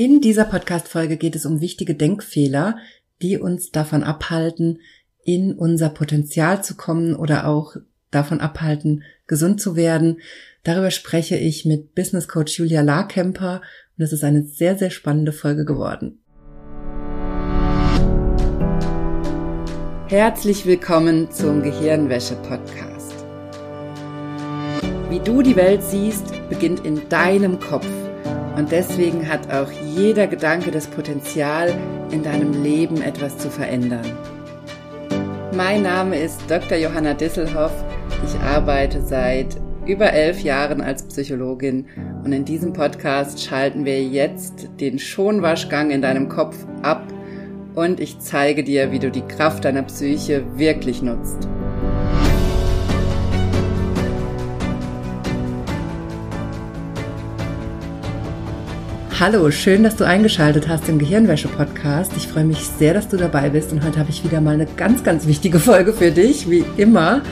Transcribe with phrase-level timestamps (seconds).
[0.00, 2.76] In dieser Podcast-Folge geht es um wichtige Denkfehler,
[3.20, 4.78] die uns davon abhalten,
[5.24, 7.74] in unser Potenzial zu kommen oder auch
[8.12, 10.20] davon abhalten, gesund zu werden.
[10.62, 13.60] Darüber spreche ich mit Business Coach Julia Larkemper
[13.98, 16.20] und es ist eine sehr, sehr spannende Folge geworden.
[20.06, 23.16] Herzlich willkommen zum Gehirnwäsche-Podcast.
[25.10, 27.88] Wie du die Welt siehst, beginnt in deinem Kopf.
[28.58, 31.72] Und deswegen hat auch jeder Gedanke das Potenzial,
[32.10, 34.04] in deinem Leben etwas zu verändern.
[35.54, 36.76] Mein Name ist Dr.
[36.76, 37.72] Johanna Disselhoff.
[38.26, 41.86] Ich arbeite seit über elf Jahren als Psychologin
[42.24, 47.04] und in diesem Podcast schalten wir jetzt den Schonwaschgang in deinem Kopf ab
[47.76, 51.48] und ich zeige dir, wie du die Kraft deiner Psyche wirklich nutzt.
[59.20, 62.12] Hallo, schön, dass du eingeschaltet hast im Gehirnwäsche-Podcast.
[62.16, 64.66] Ich freue mich sehr, dass du dabei bist und heute habe ich wieder mal eine
[64.66, 67.22] ganz, ganz wichtige Folge für dich, wie immer.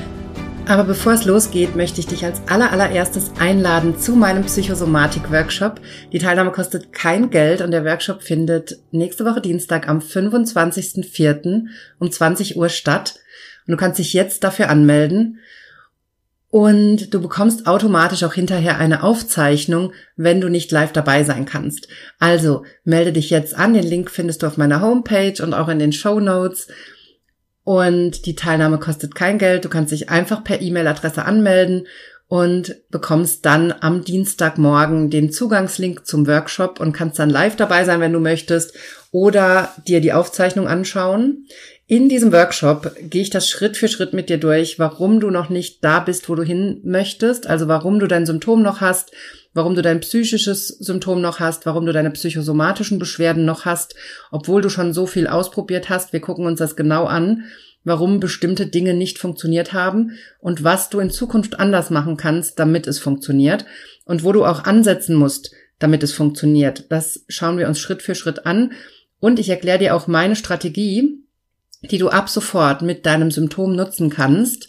[0.66, 5.80] Aber bevor es losgeht, möchte ich dich als allererstes einladen zu meinem Psychosomatik-Workshop.
[6.12, 11.66] Die Teilnahme kostet kein Geld und der Workshop findet nächste Woche Dienstag am 25.04.
[12.00, 13.20] um 20 Uhr statt.
[13.68, 15.38] Und du kannst dich jetzt dafür anmelden.
[16.50, 21.88] Und du bekommst automatisch auch hinterher eine Aufzeichnung, wenn du nicht live dabei sein kannst.
[22.18, 23.74] Also melde dich jetzt an.
[23.74, 26.68] Den Link findest du auf meiner Homepage und auch in den Show Notes.
[27.64, 29.64] Und die Teilnahme kostet kein Geld.
[29.64, 31.86] Du kannst dich einfach per E-Mail-Adresse anmelden
[32.28, 38.00] und bekommst dann am Dienstagmorgen den Zugangslink zum Workshop und kannst dann live dabei sein,
[38.00, 38.74] wenn du möchtest,
[39.12, 41.46] oder dir die Aufzeichnung anschauen.
[41.86, 45.50] In diesem Workshop gehe ich das Schritt für Schritt mit dir durch, warum du noch
[45.50, 49.12] nicht da bist, wo du hin möchtest, also warum du dein Symptom noch hast,
[49.54, 53.94] warum du dein psychisches Symptom noch hast, warum du deine psychosomatischen Beschwerden noch hast,
[54.32, 56.12] obwohl du schon so viel ausprobiert hast.
[56.12, 57.44] Wir gucken uns das genau an,
[57.86, 62.88] warum bestimmte Dinge nicht funktioniert haben und was du in Zukunft anders machen kannst, damit
[62.88, 63.64] es funktioniert
[64.04, 66.86] und wo du auch ansetzen musst, damit es funktioniert.
[66.90, 68.72] Das schauen wir uns Schritt für Schritt an
[69.20, 71.22] und ich erkläre dir auch meine Strategie,
[71.82, 74.68] die du ab sofort mit deinem Symptom nutzen kannst,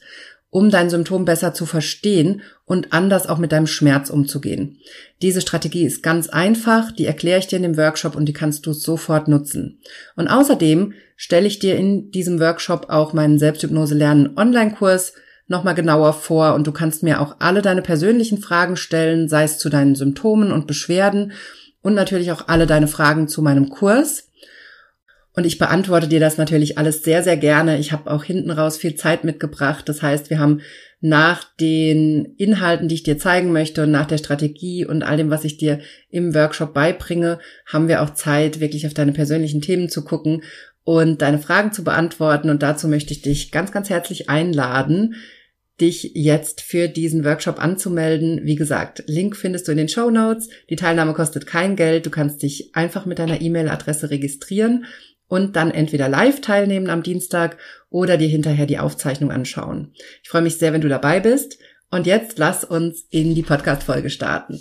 [0.57, 4.79] um dein Symptom besser zu verstehen und anders auch mit deinem Schmerz umzugehen.
[5.21, 8.65] Diese Strategie ist ganz einfach, die erkläre ich dir in dem Workshop und die kannst
[8.65, 9.77] du sofort nutzen.
[10.15, 15.13] Und außerdem stelle ich dir in diesem Workshop auch meinen Selbsthypnose lernen Online-Kurs
[15.45, 19.59] nochmal genauer vor und du kannst mir auch alle deine persönlichen Fragen stellen, sei es
[19.59, 21.33] zu deinen Symptomen und Beschwerden
[21.83, 24.26] und natürlich auch alle deine Fragen zu meinem Kurs.
[25.37, 27.77] Und ich beantworte dir das natürlich alles sehr, sehr gerne.
[27.77, 29.87] Ich habe auch hinten raus viel Zeit mitgebracht.
[29.87, 30.61] Das heißt, wir haben
[30.99, 35.29] nach den Inhalten, die ich dir zeigen möchte und nach der Strategie und all dem,
[35.29, 37.37] was ich dir im Workshop beibringe,
[37.67, 40.41] haben wir auch Zeit, wirklich auf deine persönlichen Themen zu gucken
[40.83, 42.49] und deine Fragen zu beantworten.
[42.49, 45.17] Und dazu möchte ich dich ganz, ganz herzlich einladen,
[45.79, 48.39] dich jetzt für diesen Workshop anzumelden.
[48.43, 50.49] Wie gesagt, Link findest du in den Show Notes.
[50.71, 52.07] Die Teilnahme kostet kein Geld.
[52.07, 54.85] Du kannst dich einfach mit deiner E-Mail-Adresse registrieren
[55.27, 57.57] und dann entweder live teilnehmen am Dienstag
[57.89, 59.93] oder dir hinterher die Aufzeichnung anschauen.
[60.23, 61.57] Ich freue mich sehr, wenn du dabei bist.
[61.89, 64.59] Und jetzt lass uns in die Podcast-Folge starten.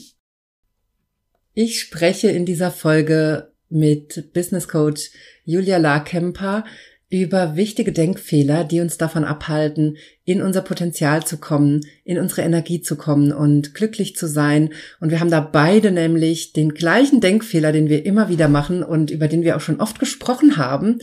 [1.54, 5.10] Ich spreche in dieser Folge mit Business Coach
[5.44, 6.64] Julia Larkemper
[7.08, 12.80] über wichtige Denkfehler, die uns davon abhalten, in unser Potenzial zu kommen, in unsere Energie
[12.80, 14.70] zu kommen und glücklich zu sein.
[14.98, 19.12] Und wir haben da beide nämlich den gleichen Denkfehler, den wir immer wieder machen und
[19.12, 20.98] über den wir auch schon oft gesprochen haben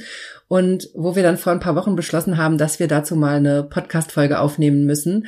[0.50, 3.64] und wo wir dann vor ein paar Wochen beschlossen haben, dass wir dazu mal eine
[3.64, 5.28] Podcast-Folge aufnehmen müssen,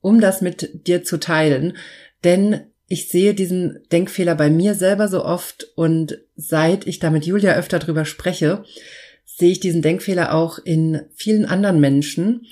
[0.00, 1.76] um das mit dir zu teilen.
[2.24, 7.26] Denn ich sehe diesen Denkfehler bei mir selber so oft und seit ich da mit
[7.26, 8.64] Julia öfter drüber spreche,
[9.36, 12.46] sehe ich diesen Denkfehler auch in vielen anderen Menschen.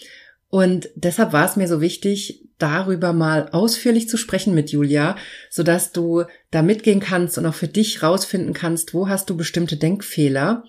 [0.50, 5.16] Und deshalb war es mir so wichtig, darüber mal ausführlich zu sprechen mit Julia,
[5.50, 9.76] sodass du da mitgehen kannst und auch für dich rausfinden kannst, wo hast du bestimmte
[9.76, 10.64] Denkfehler,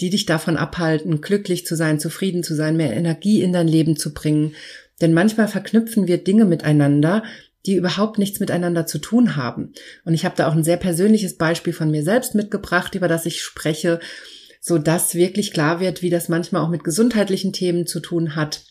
[0.00, 3.96] die dich davon abhalten, glücklich zu sein, zufrieden zu sein, mehr Energie in dein Leben
[3.96, 4.54] zu bringen.
[5.00, 7.24] Denn manchmal verknüpfen wir Dinge miteinander,
[7.66, 9.72] die überhaupt nichts miteinander zu tun haben.
[10.04, 13.26] Und ich habe da auch ein sehr persönliches Beispiel von mir selbst mitgebracht, über das
[13.26, 13.98] ich spreche
[14.66, 18.64] so dass wirklich klar wird, wie das manchmal auch mit gesundheitlichen Themen zu tun hat,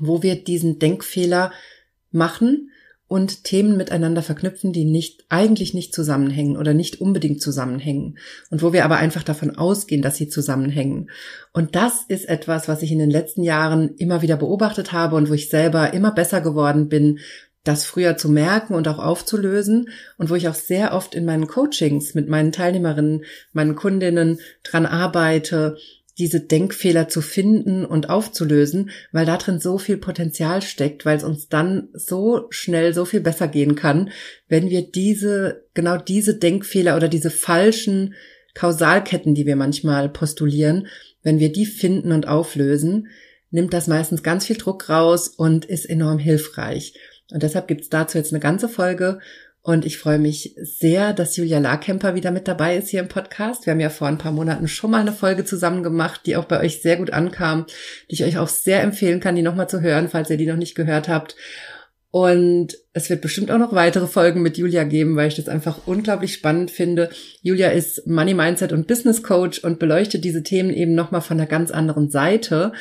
[0.00, 1.52] wo wir diesen Denkfehler
[2.10, 2.72] machen
[3.06, 8.18] und Themen miteinander verknüpfen, die nicht, eigentlich nicht zusammenhängen oder nicht unbedingt zusammenhängen
[8.50, 11.08] und wo wir aber einfach davon ausgehen, dass sie zusammenhängen.
[11.52, 15.30] Und das ist etwas, was ich in den letzten Jahren immer wieder beobachtet habe und
[15.30, 17.20] wo ich selber immer besser geworden bin,
[17.64, 19.88] das früher zu merken und auch aufzulösen
[20.18, 24.86] und wo ich auch sehr oft in meinen Coachings mit meinen Teilnehmerinnen, meinen Kundinnen dran
[24.86, 25.76] arbeite,
[26.18, 31.24] diese Denkfehler zu finden und aufzulösen, weil da drin so viel Potenzial steckt, weil es
[31.24, 34.10] uns dann so schnell so viel besser gehen kann,
[34.48, 38.14] wenn wir diese, genau diese Denkfehler oder diese falschen
[38.54, 40.88] Kausalketten, die wir manchmal postulieren,
[41.22, 43.08] wenn wir die finden und auflösen,
[43.50, 46.94] nimmt das meistens ganz viel Druck raus und ist enorm hilfreich.
[47.32, 49.18] Und deshalb gibt's dazu jetzt eine ganze Folge.
[49.64, 53.64] Und ich freue mich sehr, dass Julia Larkemper wieder mit dabei ist hier im Podcast.
[53.64, 56.46] Wir haben ja vor ein paar Monaten schon mal eine Folge zusammen gemacht, die auch
[56.46, 57.66] bei euch sehr gut ankam,
[58.10, 60.56] die ich euch auch sehr empfehlen kann, die nochmal zu hören, falls ihr die noch
[60.56, 61.36] nicht gehört habt.
[62.10, 65.86] Und es wird bestimmt auch noch weitere Folgen mit Julia geben, weil ich das einfach
[65.86, 67.08] unglaublich spannend finde.
[67.40, 71.48] Julia ist Money Mindset und Business Coach und beleuchtet diese Themen eben nochmal von einer
[71.48, 72.72] ganz anderen Seite.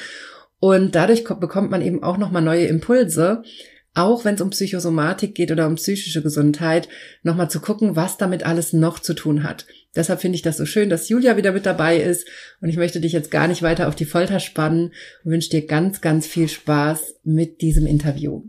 [0.60, 3.44] Und dadurch bekommt man eben auch nochmal neue Impulse,
[3.94, 6.88] auch wenn es um Psychosomatik geht oder um psychische Gesundheit,
[7.24, 9.66] nochmal zu gucken, was damit alles noch zu tun hat.
[9.96, 12.26] Deshalb finde ich das so schön, dass Julia wieder mit dabei ist
[12.62, 14.94] und ich möchte dich jetzt gar nicht weiter auf die Folter spannen
[15.24, 18.44] und wünsche dir ganz, ganz viel Spaß mit diesem Interview.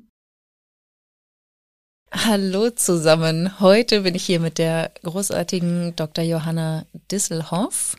[2.12, 3.58] Hallo zusammen.
[3.58, 6.22] Heute bin ich hier mit der großartigen Dr.
[6.22, 7.96] Johanna Disselhoff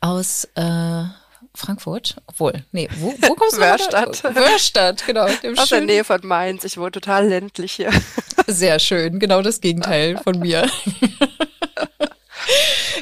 [0.00, 1.04] aus äh,
[1.54, 2.16] Frankfurt.
[2.26, 4.22] Obwohl, nee, wo, wo kommst du Wörstadt.
[4.24, 5.26] Wörstadt, genau.
[5.56, 6.64] Aus der Nähe von Mainz.
[6.64, 7.90] Ich wohne total ländlich hier.
[8.46, 10.68] Sehr schön, genau das Gegenteil von mir.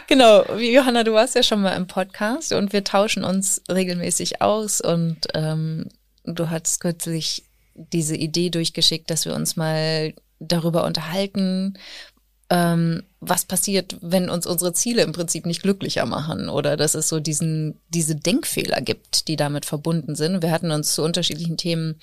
[0.06, 4.80] genau, Johanna, du warst ja schon mal im Podcast und wir tauschen uns regelmäßig aus
[4.80, 5.88] und ähm,
[6.24, 11.78] du hattest kürzlich diese Idee durchgeschickt, dass wir uns mal darüber unterhalten,
[12.50, 17.08] ähm, was passiert, wenn uns unsere Ziele im Prinzip nicht glücklicher machen oder dass es
[17.08, 20.42] so diesen, diese Denkfehler gibt, die damit verbunden sind.
[20.42, 22.00] Wir hatten uns zu unterschiedlichen Themen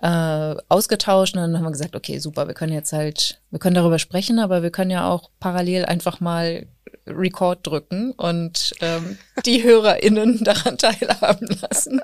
[0.00, 3.74] äh, ausgetauscht und dann haben wir gesagt, okay, super, wir können jetzt halt, wir können
[3.74, 6.66] darüber sprechen, aber wir können ja auch parallel einfach mal
[7.06, 12.00] Record drücken und ähm, die HörerInnen daran teilhaben lassen.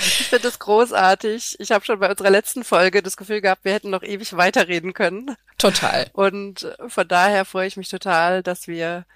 [0.00, 1.56] Ich finde das großartig.
[1.58, 4.92] Ich habe schon bei unserer letzten Folge das Gefühl gehabt, wir hätten noch ewig weiterreden
[4.92, 5.36] können.
[5.58, 6.06] Total.
[6.12, 9.06] Und von daher freue ich mich total, dass wir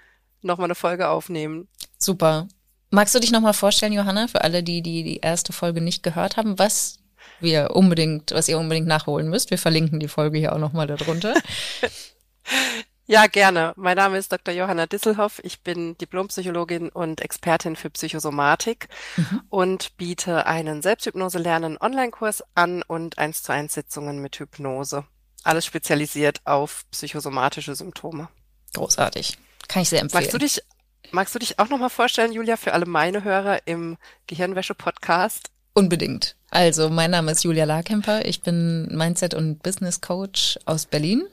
[0.41, 1.67] nochmal eine Folge aufnehmen.
[1.97, 2.47] Super.
[2.91, 6.37] Magst du dich nochmal vorstellen, Johanna, für alle, die, die die erste Folge nicht gehört
[6.37, 6.97] haben, was
[7.39, 9.51] wir unbedingt, was ihr unbedingt nachholen müsst?
[9.51, 11.35] Wir verlinken die Folge hier auch nochmal darunter.
[13.09, 13.73] Ja, gerne.
[13.75, 14.53] Mein Name ist Dr.
[14.53, 15.41] Johanna Disselhoff.
[15.43, 19.41] Ich bin Diplompsychologin und Expertin für Psychosomatik mhm.
[19.49, 25.05] und biete einen Selbsthypnose-Lernen Online-Kurs an und eins zu eins Sitzungen mit Hypnose.
[25.43, 28.29] Alles spezialisiert auf psychosomatische Symptome.
[28.75, 29.39] Großartig.
[29.67, 30.25] Kann ich sehr empfehlen.
[30.25, 30.61] Magst du dich,
[31.09, 33.97] magst du dich auch nochmal vorstellen, Julia, für alle meine Hörer im
[34.27, 35.49] Gehirnwäsche-Podcast?
[35.73, 36.35] Unbedingt.
[36.51, 38.25] Also, mein Name ist Julia Larkemper.
[38.25, 41.23] Ich bin Mindset- und Business Coach aus Berlin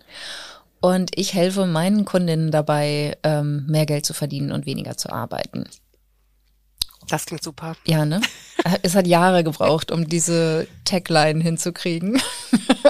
[0.86, 5.68] und ich helfe meinen Kundinnen dabei, ähm, mehr Geld zu verdienen und weniger zu arbeiten.
[7.08, 7.74] Das klingt super.
[7.84, 8.20] Ja, ne?
[8.82, 12.22] Es hat Jahre gebraucht, um diese Tagline hinzukriegen.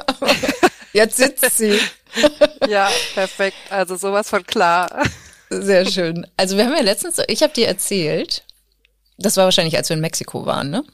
[0.92, 1.78] Jetzt sitzt sie.
[2.68, 3.56] Ja, perfekt.
[3.70, 4.90] Also sowas von klar.
[5.48, 6.26] Sehr schön.
[6.36, 8.44] Also wir haben ja letztens, ich habe dir erzählt,
[9.16, 10.84] das war wahrscheinlich, als wir in Mexiko waren, ne?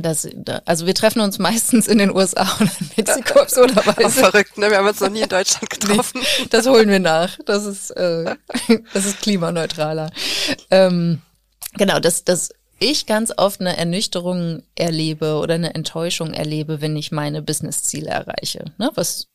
[0.00, 0.28] Das,
[0.64, 4.10] also wir treffen uns meistens in den USA oder in Mexiko absurderweise.
[4.10, 4.70] Verrückt, ne?
[4.70, 6.20] Wir haben uns noch nie in Deutschland getroffen.
[6.20, 7.38] Nee, das holen wir nach.
[7.44, 8.36] Das ist, äh,
[8.92, 10.10] das ist klimaneutraler.
[10.70, 11.20] Ähm,
[11.74, 17.10] genau, dass, dass ich ganz oft eine Ernüchterung erlebe oder eine Enttäuschung erlebe, wenn ich
[17.10, 18.66] meine Business-Ziele erreiche.
[18.78, 18.90] Ne?
[18.94, 19.26] Was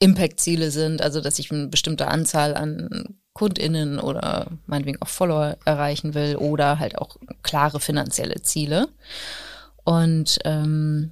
[0.00, 6.14] Impact-Ziele sind, also dass ich eine bestimmte Anzahl an KundInnen oder meinetwegen auch Follower erreichen
[6.14, 8.88] will oder halt auch klare finanzielle Ziele.
[9.90, 11.10] Und ähm,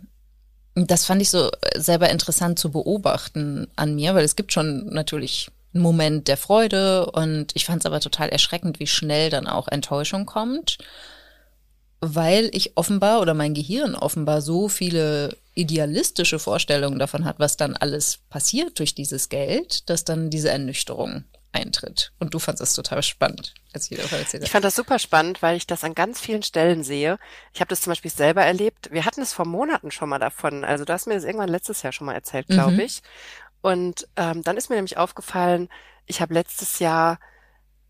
[0.76, 5.50] das fand ich so selber interessant zu beobachten an mir, weil es gibt schon natürlich
[5.74, 9.66] einen Moment der Freude und ich fand es aber total erschreckend, wie schnell dann auch
[9.66, 10.78] Enttäuschung kommt,
[12.00, 17.74] weil ich offenbar oder mein Gehirn offenbar so viele idealistische Vorstellungen davon hat, was dann
[17.74, 21.24] alles passiert durch dieses Geld, dass dann diese Ernüchterung
[21.58, 22.12] eintritt.
[22.18, 25.42] Und du fandest es total spannend, als ich darüber erzählt Ich fand das super spannend,
[25.42, 27.18] weil ich das an ganz vielen Stellen sehe.
[27.52, 28.90] Ich habe das zum Beispiel selber erlebt.
[28.92, 30.64] Wir hatten es vor Monaten schon mal davon.
[30.64, 32.80] Also du hast mir das irgendwann letztes Jahr schon mal erzählt, glaube mhm.
[32.80, 33.02] ich.
[33.60, 35.68] Und ähm, dann ist mir nämlich aufgefallen,
[36.06, 37.18] ich habe letztes Jahr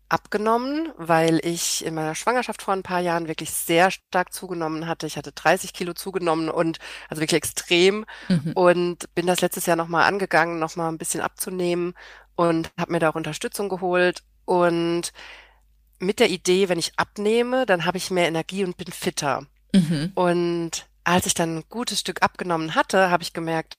[0.09, 5.07] abgenommen, weil ich in meiner Schwangerschaft vor ein paar Jahren wirklich sehr stark zugenommen hatte.
[5.07, 8.51] Ich hatte 30 Kilo zugenommen und also wirklich extrem mhm.
[8.55, 11.93] und bin das letztes Jahr nochmal angegangen, nochmal ein bisschen abzunehmen
[12.35, 15.13] und habe mir da auch Unterstützung geholt und
[15.99, 19.45] mit der Idee, wenn ich abnehme, dann habe ich mehr Energie und bin fitter.
[19.73, 20.11] Mhm.
[20.15, 23.75] Und als ich dann ein gutes Stück abgenommen hatte, habe ich gemerkt,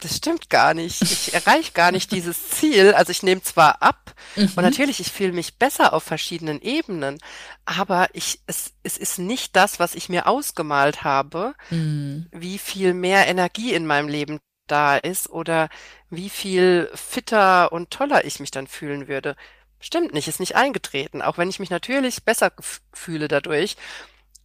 [0.00, 1.02] das stimmt gar nicht.
[1.02, 2.94] Ich erreiche gar nicht dieses Ziel.
[2.94, 4.52] Also ich nehme zwar ab mhm.
[4.56, 7.18] und natürlich, ich fühle mich besser auf verschiedenen Ebenen,
[7.64, 12.26] aber ich, es, es ist nicht das, was ich mir ausgemalt habe, mhm.
[12.30, 14.38] wie viel mehr Energie in meinem Leben
[14.68, 15.68] da ist oder
[16.10, 19.34] wie viel fitter und toller ich mich dann fühlen würde.
[19.80, 22.52] Stimmt nicht, ist nicht eingetreten, auch wenn ich mich natürlich besser
[22.92, 23.76] fühle dadurch.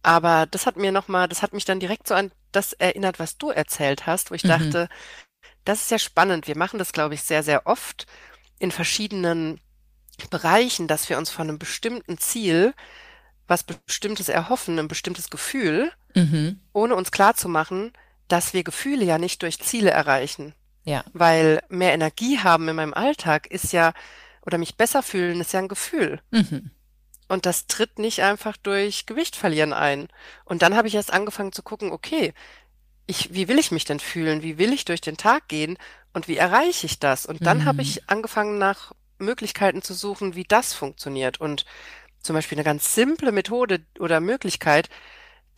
[0.02, 3.38] Aber das hat mir nochmal, das hat mich dann direkt so an das erinnert, was
[3.38, 4.48] du erzählt hast, wo ich mhm.
[4.48, 4.88] dachte,
[5.64, 6.46] das ist ja spannend.
[6.46, 8.06] Wir machen das, glaube ich, sehr, sehr oft
[8.58, 9.60] in verschiedenen
[10.30, 12.74] Bereichen, dass wir uns von einem bestimmten Ziel
[13.46, 16.60] was Bestimmtes erhoffen, ein bestimmtes Gefühl, mhm.
[16.72, 17.92] ohne uns klarzumachen,
[18.28, 20.54] dass wir Gefühle ja nicht durch Ziele erreichen.
[20.84, 21.04] Ja.
[21.12, 23.92] Weil mehr Energie haben in meinem Alltag ist ja,
[24.42, 26.20] oder mich besser fühlen, ist ja ein Gefühl.
[26.30, 26.70] Mhm.
[27.28, 30.08] Und das tritt nicht einfach durch Gewicht verlieren ein.
[30.44, 32.34] Und dann habe ich erst angefangen zu gucken, okay,
[33.06, 34.42] ich, wie will ich mich denn fühlen?
[34.42, 35.76] Wie will ich durch den Tag gehen?
[36.12, 37.26] Und wie erreiche ich das?
[37.26, 37.64] Und dann mhm.
[37.66, 41.40] habe ich angefangen, nach Möglichkeiten zu suchen, wie das funktioniert.
[41.40, 41.64] Und
[42.20, 44.88] zum Beispiel eine ganz simple Methode oder Möglichkeit,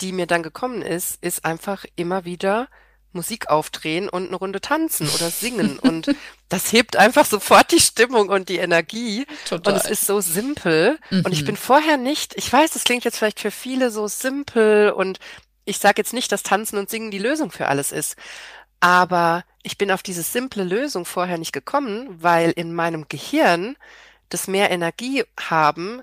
[0.00, 2.69] die mir dann gekommen ist, ist einfach immer wieder
[3.12, 5.79] Musik aufdrehen und eine Runde tanzen oder singen.
[5.83, 6.15] und
[6.49, 9.26] das hebt einfach sofort die Stimmung und die Energie.
[9.49, 9.73] Total.
[9.73, 10.99] Und es ist so simpel.
[11.11, 11.23] Mhm.
[11.25, 11.47] Und ich mhm.
[11.47, 15.19] bin vorher nicht, ich weiß, das klingt jetzt vielleicht für viele so simpel und
[15.67, 18.17] ich sage jetzt nicht, dass Tanzen und Singen die Lösung für alles ist,
[18.81, 23.77] aber ich bin auf diese simple Lösung vorher nicht gekommen, weil in meinem Gehirn
[24.29, 26.03] das mehr Energie haben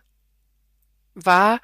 [1.15, 1.59] war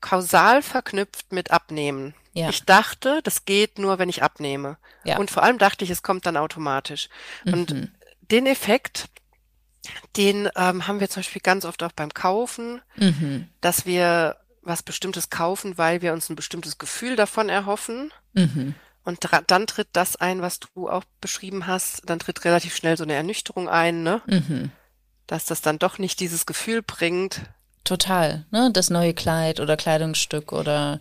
[0.00, 2.14] kausal verknüpft mit Abnehmen.
[2.32, 2.48] Ja.
[2.48, 4.78] Ich dachte, das geht nur, wenn ich abnehme.
[5.04, 5.18] Ja.
[5.18, 7.08] Und vor allem dachte ich, es kommt dann automatisch.
[7.44, 7.52] Mhm.
[7.52, 7.92] Und
[8.30, 9.08] den Effekt,
[10.16, 13.48] den ähm, haben wir zum Beispiel ganz oft auch beim Kaufen, mhm.
[13.60, 18.12] dass wir was Bestimmtes kaufen, weil wir uns ein bestimmtes Gefühl davon erhoffen.
[18.32, 18.74] Mhm.
[19.04, 22.02] Und dann tritt das ein, was du auch beschrieben hast.
[22.06, 24.22] Dann tritt relativ schnell so eine Ernüchterung ein, ne?
[24.26, 24.70] Mhm.
[25.26, 27.40] Dass das dann doch nicht dieses Gefühl bringt.
[27.82, 28.70] Total, ne?
[28.72, 31.00] Das neue Kleid oder Kleidungsstück oder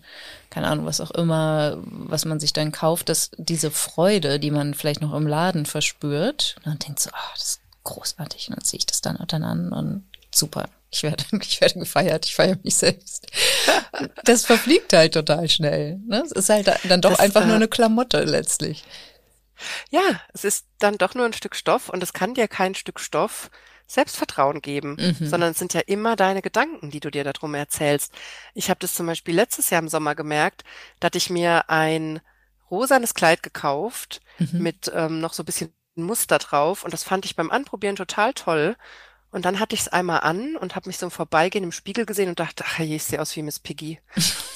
[0.50, 4.74] keine Ahnung, was auch immer, was man sich dann kauft, dass diese Freude, die man
[4.74, 8.50] vielleicht noch im Laden verspürt, dann denkt so, oh, das ist großartig.
[8.50, 10.70] Und dann ziehe ich das dann, dann an und super.
[10.92, 13.28] Ich werde, ich werde gefeiert, ich feiere mich selbst.
[14.24, 16.00] Das verfliegt halt total schnell.
[16.08, 16.24] Ne?
[16.26, 18.84] Es ist halt dann doch das, einfach nur eine Klamotte letztlich.
[19.90, 23.00] Ja, es ist dann doch nur ein Stück Stoff und es kann dir kein Stück
[23.00, 23.50] Stoff
[23.88, 25.28] Selbstvertrauen geben, mhm.
[25.28, 28.14] sondern es sind ja immer deine Gedanken, die du dir darum erzählst.
[28.54, 30.64] Ich habe das zum Beispiel letztes Jahr im Sommer gemerkt,
[31.00, 32.22] da hatte ich mir ein
[32.70, 34.62] rosanes Kleid gekauft mhm.
[34.62, 38.34] mit ähm, noch so ein bisschen Muster drauf und das fand ich beim Anprobieren total
[38.34, 38.78] toll
[39.32, 42.06] und dann hatte ich es einmal an und habe mich so im Vorbeigehen im Spiegel
[42.06, 44.00] gesehen und dachte, ach je, ich sehe aus wie Miss Piggy.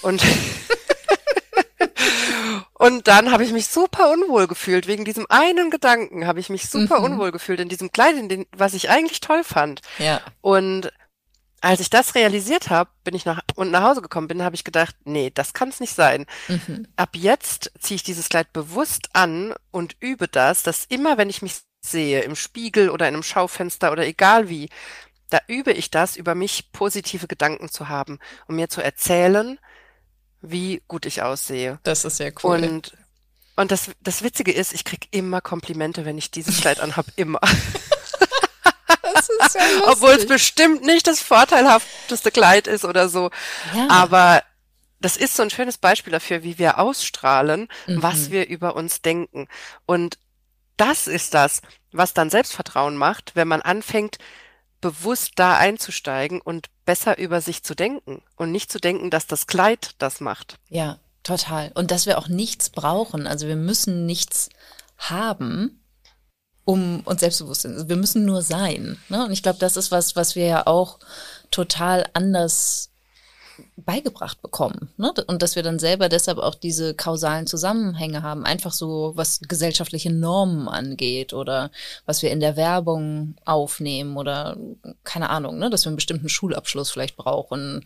[0.01, 0.21] Und,
[2.73, 4.87] und dann habe ich mich super unwohl gefühlt.
[4.87, 7.05] Wegen diesem einen Gedanken habe ich mich super mhm.
[7.05, 9.79] unwohl gefühlt in diesem Kleid, in den, was ich eigentlich toll fand.
[9.97, 10.19] Ja.
[10.41, 10.91] Und
[11.61, 14.65] als ich das realisiert habe, bin ich nach und nach Hause gekommen bin, habe ich
[14.65, 16.25] gedacht, nee, das kann es nicht sein.
[16.47, 16.87] Mhm.
[16.95, 21.41] Ab jetzt ziehe ich dieses Kleid bewusst an und übe das, dass immer, wenn ich
[21.41, 21.55] mich
[21.85, 24.69] sehe, im Spiegel oder in einem Schaufenster oder egal wie,
[25.29, 29.59] da übe ich das, über mich positive Gedanken zu haben und mir zu erzählen,
[30.41, 31.79] wie gut ich aussehe.
[31.83, 32.63] Das ist sehr cool.
[32.63, 32.93] Und,
[33.55, 37.39] und das, das Witzige ist, ich krieg immer Komplimente, wenn ich dieses Kleid anhab, immer.
[39.13, 43.31] Das ist ja Obwohl es bestimmt nicht das vorteilhafteste Kleid ist oder so.
[43.73, 43.89] Ja.
[43.89, 44.43] Aber
[44.99, 48.01] das ist so ein schönes Beispiel dafür, wie wir ausstrahlen, mhm.
[48.01, 49.47] was wir über uns denken.
[49.85, 50.17] Und
[50.77, 54.17] das ist das, was dann Selbstvertrauen macht, wenn man anfängt,
[54.81, 59.47] bewusst da einzusteigen und besser über sich zu denken und nicht zu denken, dass das
[59.47, 60.59] Kleid das macht.
[60.69, 61.71] Ja, total.
[61.73, 63.25] Und dass wir auch nichts brauchen.
[63.25, 64.49] Also wir müssen nichts
[64.97, 65.81] haben,
[66.65, 67.89] um uns selbstbewusst zu sein.
[67.89, 68.97] Wir müssen nur sein.
[69.09, 69.25] Ne?
[69.25, 70.99] Und ich glaube, das ist was, was wir ja auch
[71.51, 72.91] total anders
[73.77, 74.89] beigebracht bekommen.
[74.97, 75.13] Ne?
[75.27, 80.11] Und dass wir dann selber deshalb auch diese kausalen Zusammenhänge haben, einfach so, was gesellschaftliche
[80.11, 81.71] Normen angeht oder
[82.05, 84.57] was wir in der Werbung aufnehmen oder
[85.03, 85.69] keine Ahnung, ne?
[85.69, 87.83] dass wir einen bestimmten Schulabschluss vielleicht brauchen,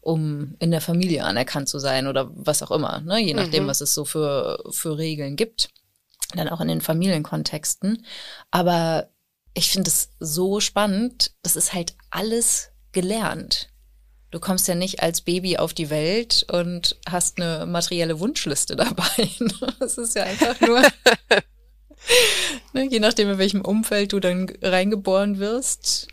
[0.00, 3.18] um in der Familie anerkannt zu sein oder was auch immer, ne?
[3.18, 3.68] je nachdem, mhm.
[3.68, 5.70] was es so für, für Regeln gibt.
[6.34, 8.04] Dann auch in den Familienkontexten.
[8.50, 9.08] Aber
[9.54, 13.68] ich finde es so spannend, das ist halt alles gelernt.
[14.30, 19.30] Du kommst ja nicht als Baby auf die Welt und hast eine materielle Wunschliste dabei.
[19.78, 20.82] Das ist ja einfach nur,
[22.72, 26.08] ne, je nachdem, in welchem Umfeld du dann reingeboren wirst,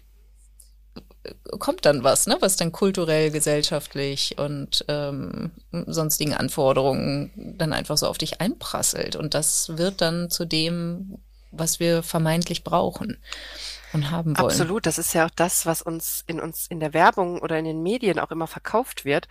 [1.60, 8.08] kommt dann was, ne, was dann kulturell, gesellschaftlich und ähm, sonstigen Anforderungen dann einfach so
[8.08, 9.16] auf dich einprasselt.
[9.16, 11.18] Und das wird dann zu dem,
[11.52, 13.18] was wir vermeintlich brauchen
[13.94, 14.48] und haben wollen.
[14.48, 17.66] Absolut, das ist ja auch das, was uns in uns in der Werbung oder in
[17.66, 19.28] den Medien auch immer verkauft wird.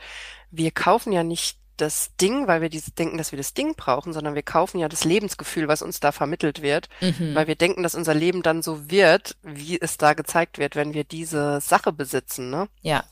[0.50, 4.12] Wir kaufen ja nicht das Ding, weil wir dieses denken, dass wir das Ding brauchen,
[4.12, 7.34] sondern wir kaufen ja das Lebensgefühl, was uns da vermittelt wird, mhm.
[7.34, 10.94] weil wir denken, dass unser Leben dann so wird, wie es da gezeigt wird, wenn
[10.94, 12.68] wir diese Sache besitzen, ne?
[12.82, 13.04] Ja.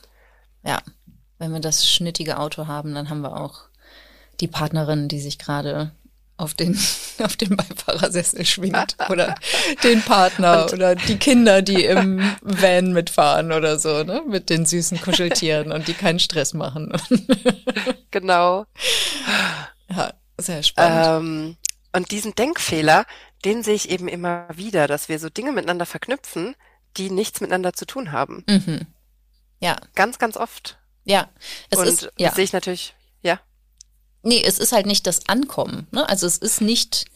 [0.63, 0.81] Ja.
[1.39, 3.63] Wenn wir das schnittige Auto haben, dann haben wir auch
[4.41, 5.93] die Partnerin, die sich gerade
[6.41, 6.79] auf den,
[7.23, 9.35] auf den Beifahrersessel schwingt oder
[9.85, 14.23] den Partner und oder die Kinder, die im Van mitfahren oder so, ne?
[14.27, 16.93] Mit den süßen Kuscheltieren und die keinen Stress machen.
[18.11, 18.67] genau.
[19.89, 21.07] Ja, sehr spannend.
[21.07, 21.57] Ähm,
[21.93, 23.05] und diesen Denkfehler,
[23.45, 26.55] den sehe ich eben immer wieder, dass wir so Dinge miteinander verknüpfen,
[26.97, 28.45] die nichts miteinander zu tun haben.
[28.49, 28.87] Mhm.
[29.61, 29.77] Ja.
[29.95, 30.79] Ganz, ganz oft.
[31.05, 31.29] Ja.
[31.71, 32.29] Es und ist, ja.
[32.29, 33.41] das sehe ich natürlich, ja.
[34.23, 35.87] Nee, es ist halt nicht das Ankommen.
[35.93, 36.09] Ne?
[36.09, 37.07] Also es ist nicht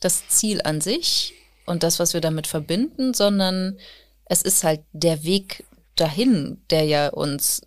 [0.00, 1.34] das Ziel an sich
[1.66, 3.78] und das, was wir damit verbinden, sondern
[4.26, 5.64] es ist halt der Weg
[5.96, 7.62] dahin, der ja uns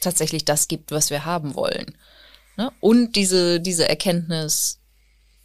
[0.00, 1.96] tatsächlich das gibt, was wir haben wollen.
[2.56, 2.70] Ne?
[2.80, 4.80] Und diese, diese Erkenntnis,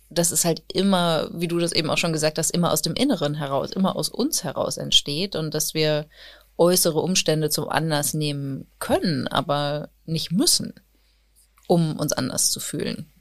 [0.10, 2.94] dass es halt immer, wie du das eben auch schon gesagt hast, immer aus dem
[2.94, 6.08] Inneren heraus, immer aus uns heraus entsteht und dass wir
[6.58, 10.74] äußere Umstände zum Anlass nehmen können, aber nicht müssen
[11.68, 13.12] um uns anders zu fühlen.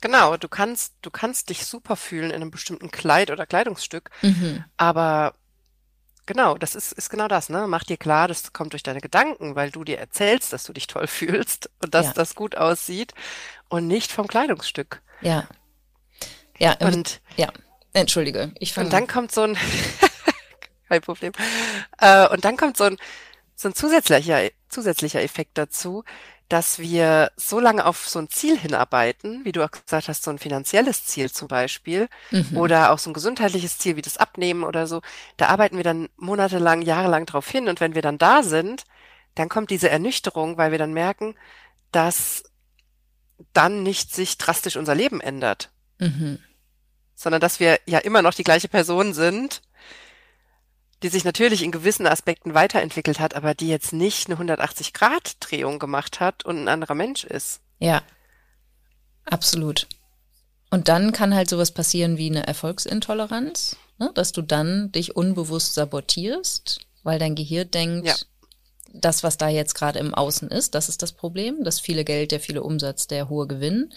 [0.00, 4.64] Genau, du kannst, du kannst dich super fühlen in einem bestimmten Kleid oder Kleidungsstück, mhm.
[4.76, 5.34] aber
[6.26, 7.66] genau, das ist, ist genau das, ne?
[7.66, 10.86] Mach dir klar, das kommt durch deine Gedanken, weil du dir erzählst, dass du dich
[10.86, 12.12] toll fühlst und dass ja.
[12.12, 13.14] das gut aussieht
[13.68, 15.02] und nicht vom Kleidungsstück.
[15.22, 15.48] Ja.
[16.58, 17.48] Ja, und ja,
[17.92, 18.86] entschuldige, ich fand.
[18.86, 19.58] Und dann kommt so ein
[20.88, 21.32] kein Problem.
[21.98, 22.96] Äh, und dann kommt so ein
[23.54, 26.04] so ein zusätzlicher zusätzlicher Effekt dazu,
[26.48, 30.30] dass wir so lange auf so ein Ziel hinarbeiten, wie du auch gesagt hast, so
[30.30, 32.56] ein finanzielles Ziel zum Beispiel mhm.
[32.56, 35.02] oder auch so ein gesundheitliches Ziel wie das Abnehmen oder so,
[35.36, 38.84] da arbeiten wir dann monatelang, jahrelang drauf hin und wenn wir dann da sind,
[39.34, 41.34] dann kommt diese Ernüchterung, weil wir dann merken,
[41.90, 42.44] dass
[43.52, 46.38] dann nicht sich drastisch unser Leben ändert, mhm.
[47.14, 49.62] sondern dass wir ja immer noch die gleiche Person sind
[51.02, 56.20] die sich natürlich in gewissen Aspekten weiterentwickelt hat, aber die jetzt nicht eine 180-Grad-Drehung gemacht
[56.20, 57.60] hat und ein anderer Mensch ist.
[57.78, 58.02] Ja,
[59.24, 59.86] absolut.
[60.70, 64.10] Und dann kann halt sowas passieren wie eine Erfolgsintoleranz, ne?
[64.14, 68.14] dass du dann dich unbewusst sabotierst, weil dein Gehirn denkt, ja.
[68.92, 71.62] das, was da jetzt gerade im Außen ist, das ist das Problem.
[71.62, 73.92] Das viele Geld, der viele Umsatz, der hohe Gewinn.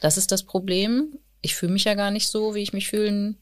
[0.00, 1.18] Das ist das Problem.
[1.40, 3.38] Ich fühle mich ja gar nicht so, wie ich mich fühlen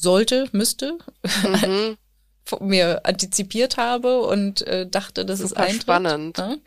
[0.00, 0.98] sollte, müsste,
[1.44, 1.96] mhm.
[2.60, 5.82] mir antizipiert habe und äh, dachte, das Super ist eintritt.
[5.82, 6.38] spannend.
[6.38, 6.60] Ne?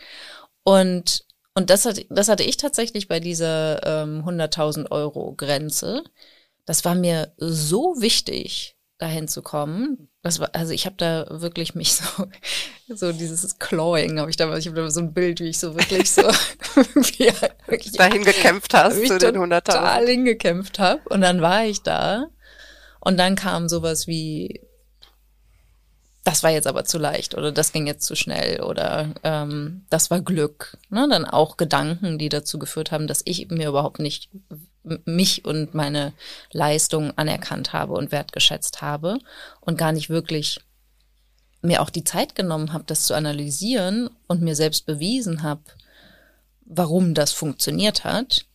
[0.64, 6.04] Und und das, hat, das hatte ich tatsächlich bei dieser ähm, 100.000 Euro Grenze.
[6.66, 10.10] Das war mir so wichtig, dahin zu kommen.
[10.22, 12.06] Das war, also ich habe da wirklich mich so,
[12.96, 15.76] so dieses Clawing habe ich da, ich habe da so ein Bild, wie ich so
[15.76, 17.32] wirklich so wie
[17.68, 19.64] wirklich, dahin gekämpft hast zu den 100.000.
[19.64, 22.28] Total hingekämpft habe und dann war ich da
[23.04, 24.62] und dann kam sowas wie,
[26.24, 30.10] das war jetzt aber zu leicht oder das ging jetzt zu schnell oder ähm, das
[30.10, 30.78] war Glück.
[30.90, 31.08] Ne?
[31.10, 34.30] Dann auch Gedanken, die dazu geführt haben, dass ich mir überhaupt nicht
[35.06, 36.14] mich und meine
[36.52, 39.20] Leistung anerkannt habe und wertgeschätzt habe
[39.60, 40.62] und gar nicht wirklich
[41.62, 45.62] mir auch die Zeit genommen habe, das zu analysieren und mir selbst bewiesen habe,
[46.66, 48.46] warum das funktioniert hat.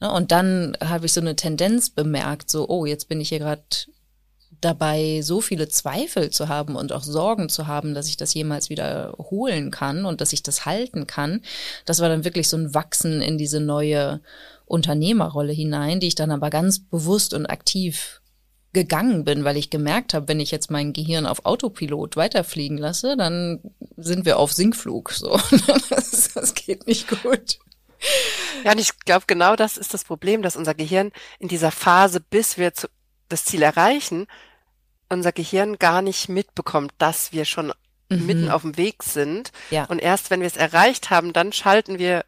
[0.00, 3.38] Ne, und dann habe ich so eine Tendenz bemerkt, so, oh, jetzt bin ich hier
[3.38, 3.62] gerade
[4.60, 8.68] dabei, so viele Zweifel zu haben und auch Sorgen zu haben, dass ich das jemals
[8.68, 11.42] wieder holen kann und dass ich das halten kann.
[11.86, 14.20] Das war dann wirklich so ein Wachsen in diese neue
[14.66, 18.20] Unternehmerrolle hinein, die ich dann aber ganz bewusst und aktiv
[18.72, 23.16] gegangen bin, weil ich gemerkt habe, wenn ich jetzt mein Gehirn auf Autopilot weiterfliegen lasse,
[23.16, 23.60] dann
[23.96, 25.10] sind wir auf Sinkflug.
[25.10, 25.38] So,
[25.90, 27.58] das, das geht nicht gut.
[28.64, 32.20] Ja, und ich glaube, genau das ist das Problem, dass unser Gehirn in dieser Phase,
[32.20, 32.88] bis wir zu,
[33.28, 34.26] das Ziel erreichen,
[35.08, 37.72] unser Gehirn gar nicht mitbekommt, dass wir schon
[38.08, 38.26] mhm.
[38.26, 39.52] mitten auf dem Weg sind.
[39.70, 39.84] Ja.
[39.84, 42.24] Und erst wenn wir es erreicht haben, dann schalten wir,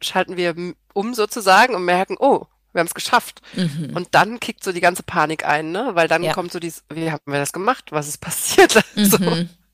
[0.00, 0.54] schalten wir
[0.92, 3.40] um sozusagen und merken, oh, wir haben es geschafft.
[3.54, 3.92] Mhm.
[3.94, 5.90] Und dann kickt so die ganze Panik ein, ne?
[5.94, 6.32] Weil dann ja.
[6.34, 7.86] kommt so dieses, wie haben wir das gemacht?
[7.90, 8.84] Was ist passiert?
[8.94, 9.04] Mhm.
[9.04, 9.18] So.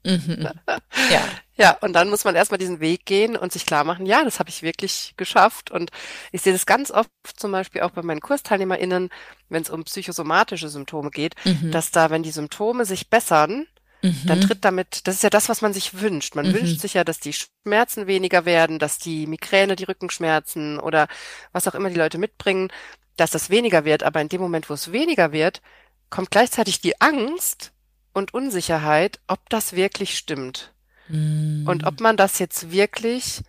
[0.05, 0.49] Mhm.
[1.11, 1.25] Ja.
[1.57, 4.41] Ja, und dann muss man erstmal diesen Weg gehen und sich klar machen, ja, das
[4.41, 5.71] habe ich wirklich geschafft.
[5.71, 5.91] Und
[6.33, 9.11] ich sehe das ganz oft zum Beispiel auch bei meinen KursteilnehmerInnen,
[9.51, 11.71] wenn es um psychosomatische Symptome geht, mhm.
[11.71, 13.67] dass da, wenn die Symptome sich bessern,
[14.01, 14.23] mhm.
[14.27, 16.35] dann tritt damit, das ist ja das, was man sich wünscht.
[16.35, 16.55] Man mhm.
[16.55, 21.07] wünscht sich ja, dass die Schmerzen weniger werden, dass die Migräne, die Rückenschmerzen oder
[21.53, 22.73] was auch immer die Leute mitbringen,
[23.17, 24.03] dass das weniger wird.
[24.03, 25.61] Aber in dem Moment, wo es weniger wird,
[26.09, 27.73] kommt gleichzeitig die Angst
[28.13, 30.73] und Unsicherheit, ob das wirklich stimmt.
[31.09, 31.67] Mm.
[31.67, 33.43] Und ob man das jetzt wirklich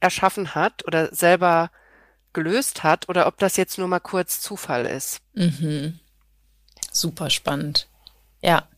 [0.00, 1.70] erschaffen hat oder selber
[2.32, 5.20] gelöst hat oder ob das jetzt nur mal kurz Zufall ist.
[5.34, 5.98] Mhm.
[6.90, 7.88] Super spannend.
[8.42, 8.68] Ja.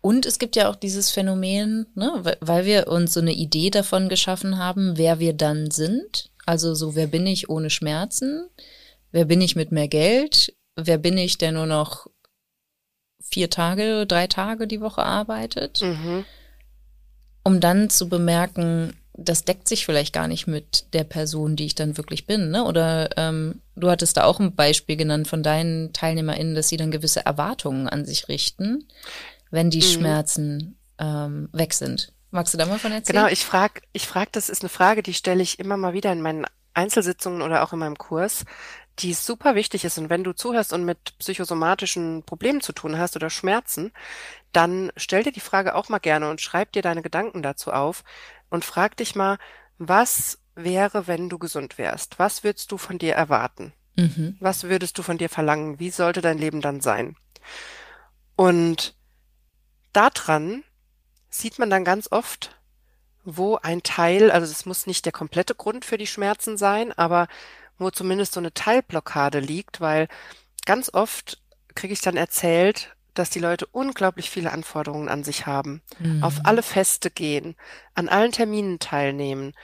[0.00, 4.08] Und es gibt ja auch dieses Phänomen, ne, weil wir uns so eine Idee davon
[4.08, 6.30] geschaffen haben, wer wir dann sind.
[6.46, 8.48] Also so, wer bin ich ohne Schmerzen?
[9.10, 10.54] Wer bin ich mit mehr Geld?
[10.76, 12.06] Wer bin ich, der nur noch
[13.20, 15.80] vier Tage, drei Tage die Woche arbeitet?
[15.82, 16.24] Mhm.
[17.42, 21.74] Um dann zu bemerken, das deckt sich vielleicht gar nicht mit der Person, die ich
[21.74, 22.50] dann wirklich bin.
[22.50, 22.64] Ne?
[22.64, 26.90] Oder ähm, du hattest da auch ein Beispiel genannt von deinen TeilnehmerInnen, dass sie dann
[26.90, 28.86] gewisse Erwartungen an sich richten,
[29.50, 29.82] wenn die mhm.
[29.82, 32.12] Schmerzen ähm, weg sind.
[32.30, 33.16] Magst du da mal von erzählen?
[33.16, 36.12] Genau, ich frage, ich frag, das ist eine Frage, die stelle ich immer mal wieder
[36.12, 38.44] in meinen Einzelsitzungen oder auch in meinem Kurs,
[38.98, 39.98] die super wichtig ist.
[39.98, 43.92] Und wenn du zuhörst und mit psychosomatischen Problemen zu tun hast oder Schmerzen,
[44.52, 48.04] dann stell dir die Frage auch mal gerne und schreib dir deine Gedanken dazu auf
[48.50, 49.38] und frag dich mal,
[49.78, 52.18] was wäre, wenn du gesund wärst?
[52.18, 53.72] Was würdest du von dir erwarten?
[53.96, 54.36] Mhm.
[54.40, 55.78] Was würdest du von dir verlangen?
[55.78, 57.16] Wie sollte dein Leben dann sein?
[58.36, 58.96] Und
[59.92, 60.64] daran
[61.30, 62.56] sieht man dann ganz oft,
[63.24, 67.28] wo ein Teil, also es muss nicht der komplette Grund für die Schmerzen sein, aber
[67.78, 70.08] wo zumindest so eine Teilblockade liegt, weil
[70.66, 71.42] ganz oft
[71.74, 76.22] kriege ich dann erzählt, dass die Leute unglaublich viele Anforderungen an sich haben, mhm.
[76.22, 77.56] auf alle Feste gehen,
[77.94, 79.54] an allen Terminen teilnehmen,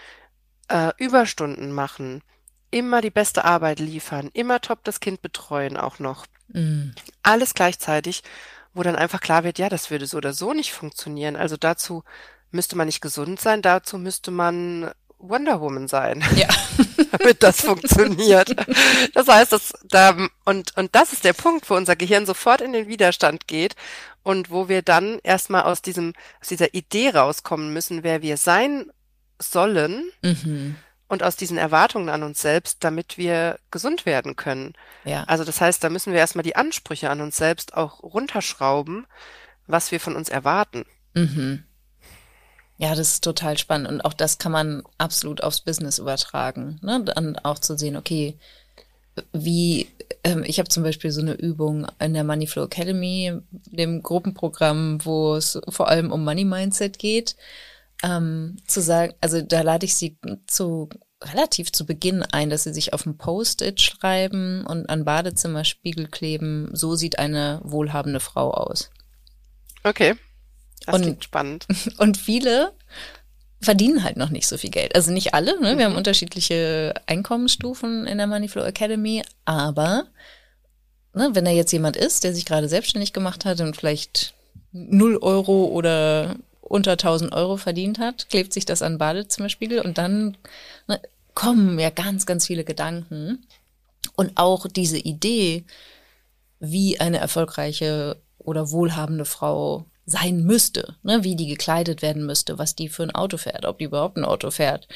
[0.68, 2.22] äh, Überstunden machen,
[2.70, 6.26] immer die beste Arbeit liefern, immer top das Kind betreuen auch noch.
[6.48, 6.94] Mhm.
[7.22, 8.22] Alles gleichzeitig,
[8.72, 11.36] wo dann einfach klar wird, ja, das würde so oder so nicht funktionieren.
[11.36, 12.02] Also dazu
[12.50, 14.90] müsste man nicht gesund sein, dazu müsste man
[15.28, 16.22] Wonder Woman sein.
[16.36, 16.48] Ja.
[17.18, 18.54] damit das funktioniert.
[19.14, 22.72] Das heißt, dass da, und, und das ist der Punkt, wo unser Gehirn sofort in
[22.72, 23.76] den Widerstand geht
[24.22, 28.86] und wo wir dann erstmal aus diesem, aus dieser Idee rauskommen müssen, wer wir sein
[29.38, 30.10] sollen.
[30.22, 30.76] Mhm.
[31.06, 34.72] Und aus diesen Erwartungen an uns selbst, damit wir gesund werden können.
[35.04, 35.24] Ja.
[35.24, 39.06] Also das heißt, da müssen wir erstmal die Ansprüche an uns selbst auch runterschrauben,
[39.66, 40.86] was wir von uns erwarten.
[41.12, 41.64] Mhm.
[42.76, 46.78] Ja, das ist total spannend und auch das kann man absolut aufs Business übertragen.
[46.82, 47.04] Ne?
[47.04, 48.36] Dann auch zu sehen, okay,
[49.32, 49.88] wie,
[50.24, 55.36] ähm, ich habe zum Beispiel so eine Übung in der Moneyflow Academy, dem Gruppenprogramm, wo
[55.36, 57.36] es vor allem um Money Mindset geht,
[58.02, 60.88] ähm, zu sagen, also da lade ich sie zu
[61.22, 66.70] relativ zu Beginn ein, dass sie sich auf ein Post-it schreiben und an Badezimmerspiegel kleben,
[66.72, 68.90] so sieht eine wohlhabende Frau aus.
[69.84, 70.14] Okay.
[70.86, 71.66] Das und, klingt spannend.
[71.98, 72.72] Und viele
[73.60, 74.94] verdienen halt noch nicht so viel Geld.
[74.94, 75.78] Also nicht alle, ne?
[75.78, 75.92] wir mhm.
[75.92, 80.04] haben unterschiedliche Einkommensstufen in der Moneyflow Academy, aber
[81.14, 84.34] ne, wenn da jetzt jemand ist, der sich gerade selbstständig gemacht hat und vielleicht
[84.72, 90.36] 0 Euro oder unter 1000 Euro verdient hat, klebt sich das an Badezimmerspiegel und dann
[90.86, 91.00] ne,
[91.34, 93.46] kommen ja ganz, ganz viele Gedanken
[94.16, 95.64] und auch diese Idee,
[96.60, 101.24] wie eine erfolgreiche oder wohlhabende Frau sein müsste, ne?
[101.24, 104.24] wie die gekleidet werden müsste, was die für ein Auto fährt, ob die überhaupt ein
[104.24, 104.86] Auto fährt,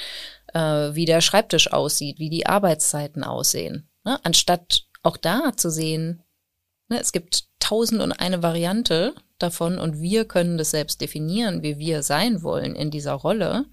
[0.53, 3.88] äh, wie der Schreibtisch aussieht, wie die Arbeitszeiten aussehen.
[4.05, 4.18] Ne?
[4.23, 6.23] Anstatt auch da zu sehen,
[6.88, 11.79] ne, es gibt tausend und eine Variante davon und wir können das selbst definieren, wie
[11.79, 13.64] wir sein wollen in dieser Rolle.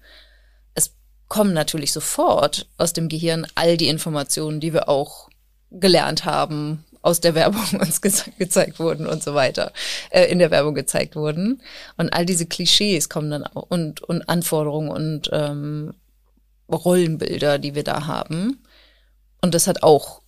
[0.74, 0.96] Es
[1.28, 5.28] kommen natürlich sofort aus dem Gehirn all die Informationen, die wir auch
[5.70, 9.72] gelernt haben aus der Werbung uns ge gezeigt wurden und so weiter,
[10.10, 11.62] äh, in der Werbung gezeigt wurden.
[11.96, 15.94] Und all diese Klischees kommen dann auch und, und Anforderungen und ähm,
[16.70, 18.58] Rollenbilder, die wir da haben.
[19.40, 20.22] Und das hat auch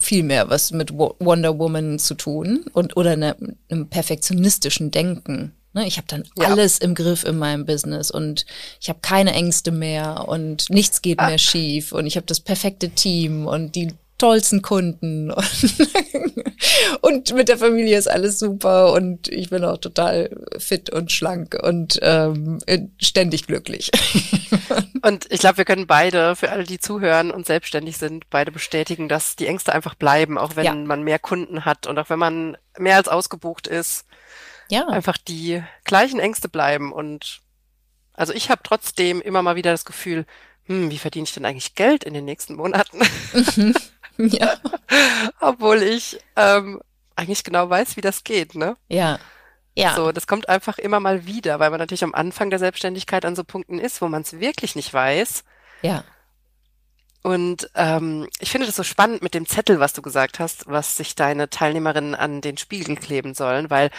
[0.00, 3.36] viel mehr was mit Wonder Woman zu tun und oder eine,
[3.70, 5.54] einem perfektionistischen Denken.
[5.72, 6.48] Ne, ich habe dann ja.
[6.48, 8.44] alles im Griff in meinem Business und
[8.80, 11.28] ich habe keine Ängste mehr und nichts geht ah.
[11.28, 15.88] mehr schief und ich habe das perfekte Team und die tollsten Kunden und,
[17.00, 21.56] und, mit der Familie ist alles super und ich bin auch total fit und schlank
[21.60, 22.60] und ähm,
[23.00, 23.90] ständig glücklich.
[25.02, 29.08] und ich glaube, wir können beide, für alle, die zuhören und selbstständig sind, beide bestätigen,
[29.08, 30.74] dass die Ängste einfach bleiben, auch wenn ja.
[30.74, 34.06] man mehr Kunden hat und auch wenn man mehr als ausgebucht ist.
[34.70, 34.86] Ja.
[34.86, 37.40] Einfach die gleichen Ängste bleiben und
[38.14, 40.24] also ich habe trotzdem immer mal wieder das Gefühl,
[40.66, 42.98] hm, wie verdiene ich denn eigentlich Geld in den nächsten Monaten?
[43.56, 43.74] Mhm.
[44.30, 44.54] Ja.
[45.40, 46.80] Obwohl ich ähm,
[47.16, 48.76] eigentlich genau weiß, wie das geht, ne?
[48.88, 49.18] Ja.
[49.76, 49.96] Ja.
[49.96, 53.34] So, das kommt einfach immer mal wieder, weil man natürlich am Anfang der Selbstständigkeit an
[53.34, 55.42] so Punkten ist, wo man es wirklich nicht weiß.
[55.82, 56.04] Ja.
[57.22, 60.98] Und ähm, ich finde das so spannend mit dem Zettel, was du gesagt hast, was
[60.98, 63.90] sich deine Teilnehmerinnen an den Spiegel kleben sollen, weil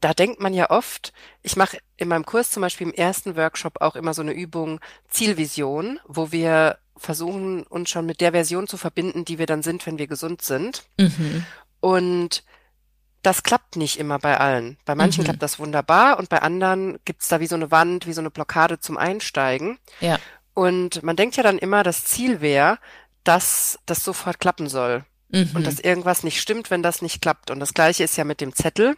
[0.00, 3.80] da denkt man ja oft, ich mache in meinem Kurs zum Beispiel im ersten Workshop
[3.80, 8.76] auch immer so eine Übung Zielvision, wo wir versuchen, uns schon mit der Version zu
[8.76, 10.84] verbinden, die wir dann sind, wenn wir gesund sind.
[10.98, 11.44] Mhm.
[11.80, 12.44] Und
[13.22, 14.78] das klappt nicht immer bei allen.
[14.84, 15.24] Bei manchen mhm.
[15.24, 18.30] klappt das wunderbar und bei anderen gibt's da wie so eine Wand, wie so eine
[18.30, 19.78] Blockade zum Einsteigen.
[20.00, 20.18] Ja.
[20.54, 22.78] Und man denkt ja dann immer, das Ziel wäre,
[23.24, 25.04] dass das sofort klappen soll.
[25.28, 25.50] Mhm.
[25.54, 27.50] Und dass irgendwas nicht stimmt, wenn das nicht klappt.
[27.50, 28.96] Und das gleiche ist ja mit dem Zettel.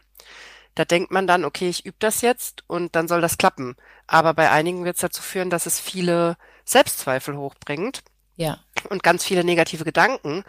[0.74, 3.76] Da denkt man dann, okay, ich übe das jetzt und dann soll das klappen.
[4.06, 6.36] Aber bei einigen wird es dazu führen, dass es viele
[6.68, 8.02] Selbstzweifel hochbringt.
[8.36, 8.58] Ja.
[8.88, 10.44] Und ganz viele negative Gedanken.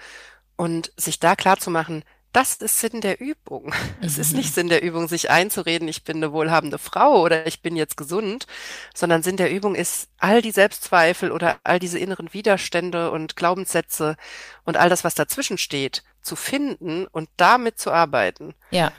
[0.56, 2.04] Und sich da klar zu machen,
[2.34, 3.74] das ist Sinn der Übung.
[4.02, 4.54] Es ist nicht mhm.
[4.54, 8.46] Sinn der Übung, sich einzureden, ich bin eine wohlhabende Frau oder ich bin jetzt gesund,
[8.94, 14.16] sondern Sinn der Übung ist, all die Selbstzweifel oder all diese inneren Widerstände und Glaubenssätze
[14.64, 18.54] und all das, was dazwischen steht, zu finden und damit zu arbeiten.
[18.72, 18.92] Ja.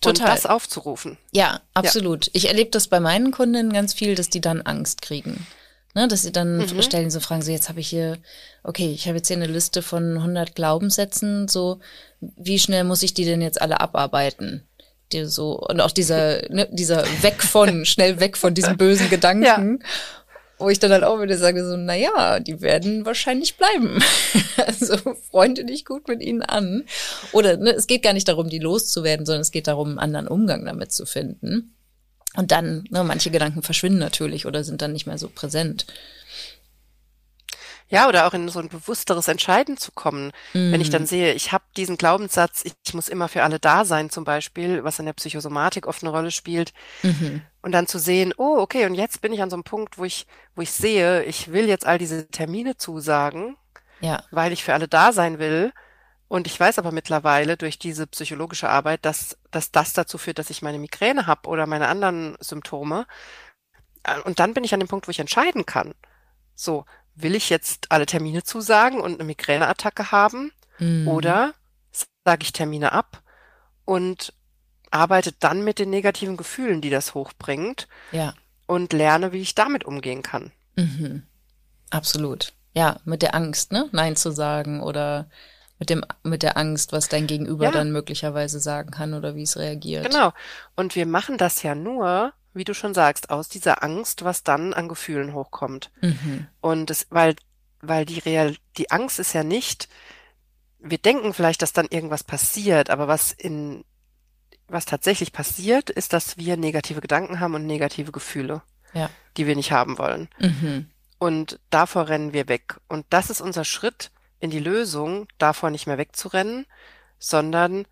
[0.00, 0.26] Total.
[0.26, 1.18] Und das aufzurufen.
[1.32, 2.26] Ja, absolut.
[2.26, 2.32] Ja.
[2.34, 5.46] Ich erlebe das bei meinen Kunden ganz viel, dass die dann Angst kriegen.
[5.96, 6.82] Ne, dass sie dann mhm.
[6.82, 8.18] stellen so Fragen, so jetzt habe ich hier,
[8.62, 11.80] okay, ich habe jetzt hier eine Liste von 100 Glaubenssätzen, so
[12.20, 14.62] wie schnell muss ich die denn jetzt alle abarbeiten?
[15.10, 19.80] Die so und auch dieser ne, dieser weg von schnell weg von diesen bösen Gedanken.
[19.80, 19.88] Ja.
[20.58, 23.98] Wo ich dann halt auch wieder sage, so, na ja, die werden wahrscheinlich bleiben.
[24.66, 24.98] also
[25.30, 26.84] freunde dich gut mit ihnen an.
[27.32, 30.28] Oder ne, es geht gar nicht darum, die loszuwerden, sondern es geht darum, einen anderen
[30.28, 31.75] Umgang damit zu finden.
[32.36, 35.86] Und dann, ne, manche Gedanken verschwinden natürlich oder sind dann nicht mehr so präsent.
[37.88, 40.32] Ja, oder auch in so ein bewussteres Entscheiden zu kommen.
[40.54, 40.72] Mm.
[40.72, 41.06] Wenn ich dann mhm.
[41.06, 44.82] sehe, ich habe diesen Glaubenssatz, ich, ich, muss immer für alle da sein, zum Beispiel,
[44.82, 46.72] was in der Psychosomatik oft eine Rolle spielt.
[47.04, 47.42] Mhm.
[47.62, 50.04] Und dann zu sehen, oh, okay, und jetzt bin ich an so einem Punkt, wo
[50.04, 53.56] ich, wo ich sehe, ich will jetzt all diese Termine zusagen,
[54.00, 54.24] ja.
[54.32, 55.72] weil ich für alle da sein will.
[56.28, 60.50] Und ich weiß aber mittlerweile durch diese psychologische Arbeit, dass, dass das dazu führt, dass
[60.50, 63.06] ich meine Migräne habe oder meine anderen Symptome.
[64.02, 65.94] Äh, und dann bin ich an dem Punkt, wo ich entscheiden kann.
[66.54, 66.84] So,
[67.14, 70.52] will ich jetzt alle Termine zusagen und eine Migräneattacke haben?
[70.78, 71.06] Mhm.
[71.06, 71.54] Oder
[72.24, 73.22] sage ich Termine ab
[73.84, 74.32] und
[74.90, 77.88] arbeite dann mit den negativen Gefühlen, die das hochbringt.
[78.12, 78.34] Ja.
[78.66, 80.50] Und lerne, wie ich damit umgehen kann.
[80.74, 81.22] Mhm.
[81.90, 82.52] Absolut.
[82.74, 83.88] Ja, mit der Angst, ne?
[83.92, 85.30] Nein zu sagen oder
[85.78, 87.70] mit dem, mit der Angst, was dein Gegenüber ja.
[87.70, 90.10] dann möglicherweise sagen kann oder wie es reagiert.
[90.10, 90.32] Genau.
[90.74, 94.72] Und wir machen das ja nur, wie du schon sagst, aus dieser Angst, was dann
[94.72, 95.90] an Gefühlen hochkommt.
[96.00, 96.46] Mhm.
[96.60, 97.36] Und es, weil,
[97.80, 99.88] weil die Real, die Angst ist ja nicht,
[100.78, 103.84] wir denken vielleicht, dass dann irgendwas passiert, aber was in,
[104.68, 108.62] was tatsächlich passiert, ist, dass wir negative Gedanken haben und negative Gefühle,
[108.94, 109.10] ja.
[109.36, 110.28] die wir nicht haben wollen.
[110.38, 110.90] Mhm.
[111.18, 112.78] Und davor rennen wir weg.
[112.88, 114.10] Und das ist unser Schritt,
[114.40, 116.66] in die Lösung, davor nicht mehr wegzurennen,
[117.18, 117.86] sondern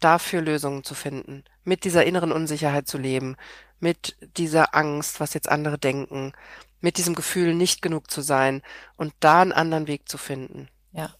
[0.00, 3.36] dafür Lösungen zu finden, mit dieser inneren Unsicherheit zu leben,
[3.80, 6.32] mit dieser Angst, was jetzt andere denken,
[6.80, 8.62] mit diesem Gefühl, nicht genug zu sein
[8.96, 10.68] und da einen anderen Weg zu finden.
[10.92, 11.14] Ja,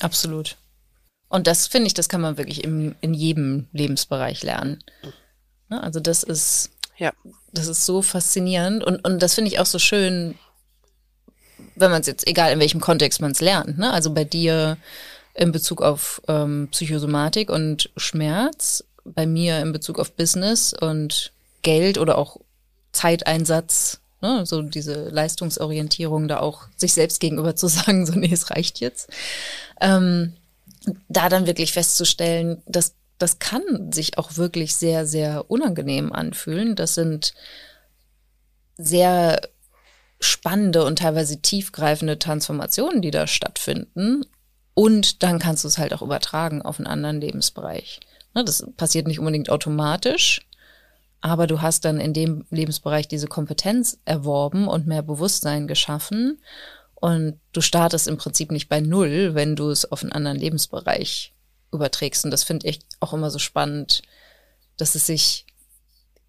[0.00, 0.58] absolut.
[1.28, 4.82] Und das finde ich, das kann man wirklich im, in jedem Lebensbereich lernen.
[5.68, 7.12] Ne, also das ist, ja.
[7.52, 10.38] das ist so faszinierend und, und das finde ich auch so schön,
[11.76, 13.92] wenn man es jetzt, egal in welchem Kontext man es lernt, ne?
[13.92, 14.76] Also bei dir
[15.34, 21.98] in Bezug auf ähm, Psychosomatik und Schmerz, bei mir in Bezug auf Business und Geld
[21.98, 22.38] oder auch
[22.92, 24.46] Zeiteinsatz, ne?
[24.46, 29.10] so diese Leistungsorientierung, da auch sich selbst gegenüber zu sagen, so nee, es reicht jetzt.
[29.80, 30.32] Ähm,
[31.08, 36.76] da dann wirklich festzustellen, dass das kann sich auch wirklich sehr, sehr unangenehm anfühlen.
[36.76, 37.32] Das sind
[38.76, 39.40] sehr
[40.20, 44.24] spannende und teilweise tiefgreifende Transformationen, die da stattfinden.
[44.74, 48.00] Und dann kannst du es halt auch übertragen auf einen anderen Lebensbereich.
[48.34, 50.46] Ne, das passiert nicht unbedingt automatisch,
[51.20, 56.40] aber du hast dann in dem Lebensbereich diese Kompetenz erworben und mehr Bewusstsein geschaffen.
[56.94, 61.34] Und du startest im Prinzip nicht bei Null, wenn du es auf einen anderen Lebensbereich
[61.72, 62.24] überträgst.
[62.24, 64.02] Und das finde ich auch immer so spannend,
[64.76, 65.45] dass es sich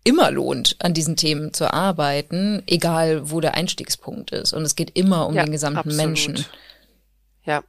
[0.07, 4.53] immer lohnt, an diesen Themen zu arbeiten, egal wo der Einstiegspunkt ist.
[4.53, 5.97] Und es geht immer um ja, den gesamten absolut.
[5.97, 6.45] Menschen.
[7.43, 7.61] Ja.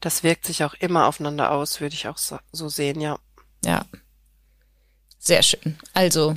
[0.00, 3.18] Das wirkt sich auch immer aufeinander aus, würde ich auch so, sehen, ja.
[3.64, 3.84] Ja.
[5.18, 5.78] Sehr schön.
[5.92, 6.36] Also,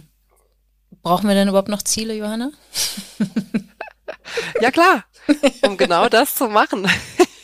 [1.01, 2.51] brauchen wir denn überhaupt noch Ziele, Johanna?
[4.61, 5.05] ja, klar.
[5.61, 6.89] Um genau das zu machen.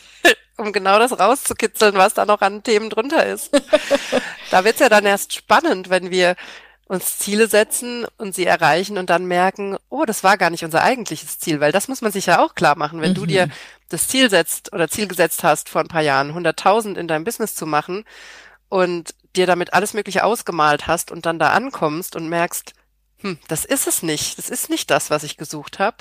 [0.58, 3.50] um genau das rauszukitzeln, was da noch an Themen drunter ist.
[4.50, 6.36] Da wird's ja dann erst spannend, wenn wir
[6.86, 10.82] uns Ziele setzen und sie erreichen und dann merken, oh, das war gar nicht unser
[10.82, 13.00] eigentliches Ziel, weil das muss man sich ja auch klar machen.
[13.00, 13.16] Wenn mhm.
[13.16, 13.48] du dir
[13.88, 17.54] das Ziel setzt oder Ziel gesetzt hast vor ein paar Jahren, 100.000 in deinem Business
[17.54, 18.04] zu machen
[18.68, 22.72] und dir damit alles Mögliche ausgemalt hast und dann da ankommst und merkst,
[23.18, 25.98] hm, das ist es nicht, das ist nicht das, was ich gesucht habe.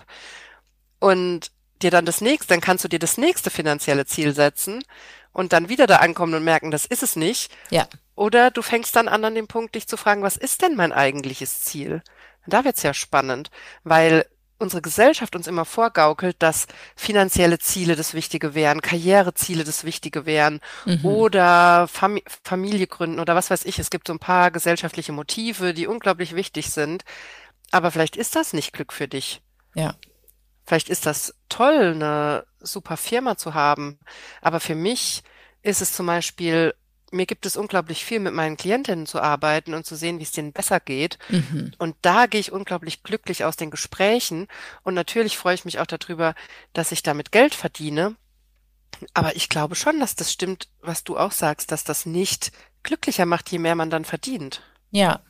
[0.99, 4.83] Und dir dann das nächste, dann kannst du dir das nächste finanzielle Ziel setzen
[5.31, 7.51] und dann wieder da ankommen und merken, das ist es nicht.
[7.69, 7.87] Ja.
[8.15, 10.93] Oder du fängst dann an, an dem Punkt, dich zu fragen, was ist denn mein
[10.93, 12.01] eigentliches Ziel?
[12.47, 13.49] Da wird's ja spannend,
[13.83, 14.25] weil
[14.57, 20.61] unsere Gesellschaft uns immer vorgaukelt, dass finanzielle Ziele das Wichtige wären, Karriereziele das Wichtige wären
[20.85, 21.05] mhm.
[21.05, 23.79] oder Fam Familie gründen oder was weiß ich.
[23.79, 27.03] Es gibt so ein paar gesellschaftliche Motive, die unglaublich wichtig sind.
[27.71, 29.41] Aber vielleicht ist das nicht Glück für dich.
[29.73, 29.95] Ja.
[30.65, 33.99] Vielleicht ist das toll, eine super Firma zu haben.
[34.41, 35.23] Aber für mich
[35.61, 36.73] ist es zum Beispiel,
[37.15, 40.31] mir gibt es unglaublich viel, mit meinen Klientinnen zu arbeiten und zu sehen, wie es
[40.31, 41.17] denen besser geht.
[41.29, 41.71] Mhm.
[41.77, 44.47] Und da gehe ich unglaublich glücklich aus den Gesprächen.
[44.83, 46.35] Und natürlich freue ich mich auch darüber,
[46.73, 48.15] dass ich damit Geld verdiene.
[49.13, 52.51] Aber ich glaube schon, dass das stimmt, was du auch sagst, dass das nicht
[52.83, 54.61] glücklicher macht, je mehr man dann verdient.
[54.91, 55.21] Ja,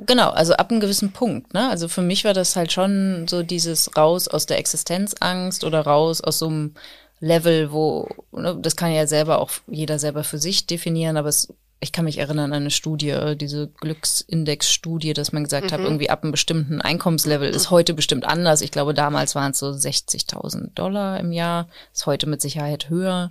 [0.00, 1.54] Genau, also ab einem gewissen Punkt.
[1.54, 1.68] Ne?
[1.68, 6.20] Also für mich war das halt schon so dieses raus aus der Existenzangst oder raus
[6.20, 6.74] aus so einem
[7.20, 11.52] Level, wo, ne, das kann ja selber auch jeder selber für sich definieren, aber es,
[11.80, 15.70] ich kann mich erinnern an eine Studie, diese Glücksindex-Studie, dass man gesagt mhm.
[15.70, 18.60] hat, irgendwie ab einem bestimmten Einkommenslevel ist heute bestimmt anders.
[18.60, 23.28] Ich glaube, damals waren es so 60.000 Dollar im Jahr, ist heute mit Sicherheit höher.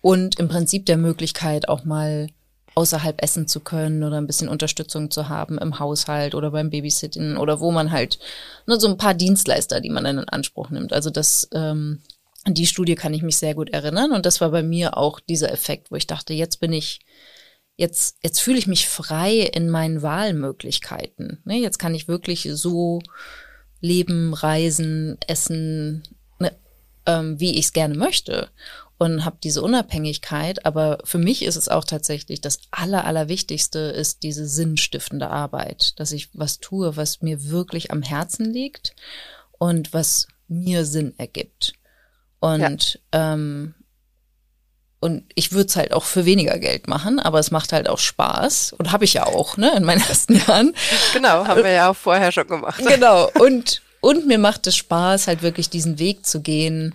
[0.00, 2.28] Und im Prinzip der Möglichkeit auch mal
[2.78, 7.36] außerhalb essen zu können oder ein bisschen Unterstützung zu haben im Haushalt oder beim Babysitten
[7.36, 8.20] oder wo man halt
[8.66, 10.92] nur so ein paar Dienstleister, die man dann in Anspruch nimmt.
[10.92, 12.02] Also das, ähm,
[12.54, 15.52] die Studie kann ich mich sehr gut erinnern und das war bei mir auch dieser
[15.52, 17.00] Effekt, wo ich dachte, jetzt bin ich
[17.76, 21.40] jetzt, jetzt fühle ich mich frei in meinen Wahlmöglichkeiten.
[21.44, 21.58] Ne?
[21.58, 23.00] Jetzt kann ich wirklich so
[23.80, 26.02] leben, reisen, essen,
[26.38, 26.54] ne,
[27.06, 28.48] ähm, wie ich es gerne möchte
[28.98, 30.66] und habe diese Unabhängigkeit.
[30.66, 36.12] Aber für mich ist es auch tatsächlich das Aller, Allerwichtigste ist diese sinnstiftende Arbeit, dass
[36.12, 38.94] ich was tue, was mir wirklich am Herzen liegt
[39.52, 41.74] und was mir Sinn ergibt.
[42.40, 43.32] Und ja.
[43.34, 43.74] ähm,
[45.00, 48.00] und ich würde es halt auch für weniger Geld machen, aber es macht halt auch
[48.00, 48.72] Spaß.
[48.72, 50.74] Und habe ich ja auch, ne, in meinen ersten Jahren.
[51.12, 52.82] Genau, haben wir ja auch vorher schon gemacht.
[52.84, 53.30] Genau.
[53.38, 56.94] Und, und mir macht es Spaß, halt wirklich diesen Weg zu gehen,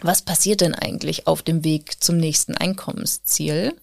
[0.00, 3.76] was passiert denn eigentlich auf dem Weg zum nächsten Einkommensziel?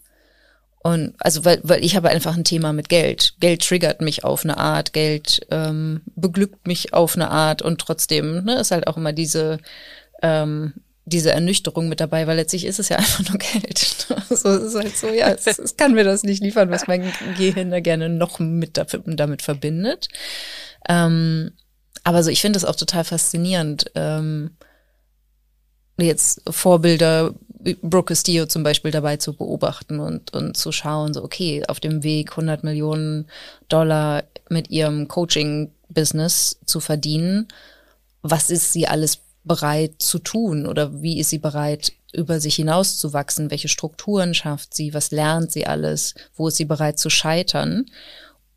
[0.81, 3.35] Und also weil, weil ich habe einfach ein Thema mit Geld.
[3.39, 8.43] Geld triggert mich auf eine Art, Geld ähm, beglückt mich auf eine Art und trotzdem
[8.45, 9.59] ne, ist halt auch immer diese
[10.21, 10.73] ähm,
[11.05, 13.79] diese Ernüchterung mit dabei, weil letztlich ist es ja einfach nur Geld.
[14.29, 17.11] so es ist halt so, ja, es, es kann mir das nicht liefern, was mein
[17.37, 20.07] Gehirn da gerne noch mit damit verbindet.
[20.87, 21.51] Ähm,
[22.03, 23.91] aber so, ich finde das auch total faszinierend.
[23.95, 24.51] Ähm,
[25.97, 27.33] jetzt Vorbilder,
[27.81, 32.03] Brooke Castillo zum Beispiel dabei zu beobachten und, und zu schauen, so, okay, auf dem
[32.03, 33.27] Weg 100 Millionen
[33.67, 37.49] Dollar mit ihrem Coaching-Business zu verdienen,
[38.21, 43.51] was ist sie alles bereit zu tun oder wie ist sie bereit, über sich hinauszuwachsen?
[43.51, 44.93] Welche Strukturen schafft sie?
[44.93, 46.13] Was lernt sie alles?
[46.35, 47.87] Wo ist sie bereit zu scheitern?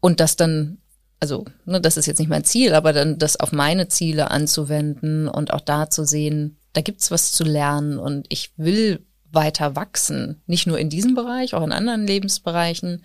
[0.01, 0.79] Und das dann
[1.19, 5.29] also ne, das ist jetzt nicht mein Ziel, aber dann das auf meine Ziele anzuwenden
[5.29, 10.43] und auch da zu sehen, da gibt's was zu lernen und ich will weiter wachsen,
[10.47, 13.05] nicht nur in diesem Bereich, auch in anderen Lebensbereichen.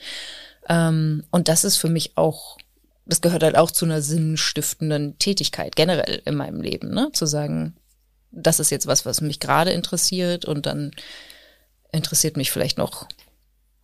[0.68, 2.58] Ähm, und das ist für mich auch,
[3.08, 7.10] das gehört halt auch zu einer sinnstiftenden Tätigkeit generell in meinem Leben, ne?
[7.14, 7.76] Zu sagen,
[8.32, 10.92] das ist jetzt was, was mich gerade interessiert und dann
[11.92, 13.08] interessiert mich vielleicht noch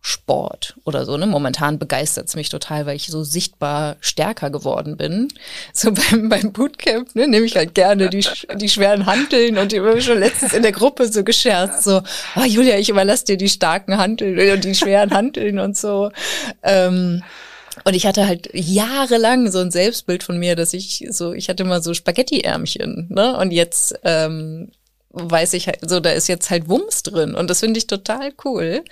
[0.06, 1.16] Sport oder so.
[1.16, 1.26] Ne?
[1.26, 5.28] Momentan begeistert es mich total, weil ich so sichtbar stärker geworden bin.
[5.72, 9.80] So beim, beim Bootcamp ne, nehme ich halt gerne die, die schweren Hanteln und die
[9.80, 12.02] haben schon letztens in der Gruppe so gescherzt, so,
[12.34, 16.10] ah Julia, ich überlasse dir die starken Hanteln und die schweren Hanteln und so.
[16.62, 17.22] Ähm,
[17.82, 21.64] und ich hatte halt jahrelang so ein Selbstbild von mir, dass ich so, ich hatte
[21.64, 23.36] mal so Spaghetti-Ärmchen, ne?
[23.36, 24.70] Und jetzt ähm,
[25.10, 27.34] weiß ich halt, so, da ist jetzt halt Wumms drin.
[27.34, 28.84] Und das finde ich total cool.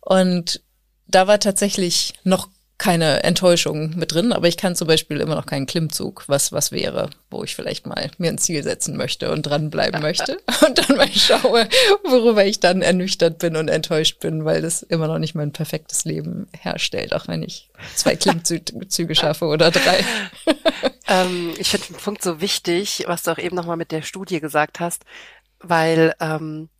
[0.00, 0.62] Und
[1.06, 2.48] da war tatsächlich noch
[2.80, 6.72] keine Enttäuschung mit drin, aber ich kann zum Beispiel immer noch keinen Klimmzug, was was
[6.72, 10.96] wäre, wo ich vielleicht mal mir ein Ziel setzen möchte und dranbleiben möchte und dann
[10.96, 11.68] mal schaue,
[12.04, 16.06] worüber ich dann ernüchtert bin und enttäuscht bin, weil das immer noch nicht mein perfektes
[16.06, 20.02] Leben herstellt, auch wenn ich zwei Klimmzüge schaffe oder drei.
[21.06, 24.40] ähm, ich finde den Punkt so wichtig, was du auch eben nochmal mit der Studie
[24.40, 25.04] gesagt hast,
[25.58, 26.70] weil ähm,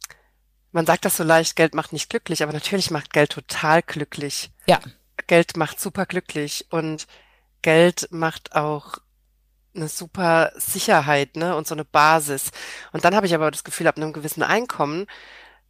[0.72, 4.50] man sagt das so leicht, Geld macht nicht glücklich, aber natürlich macht Geld total glücklich.
[4.66, 4.80] Ja.
[5.30, 7.06] Geld macht super glücklich und
[7.62, 8.98] Geld macht auch
[9.76, 12.50] eine super Sicherheit, ne, und so eine Basis.
[12.90, 15.06] Und dann habe ich aber das Gefühl, ab einem gewissen Einkommen,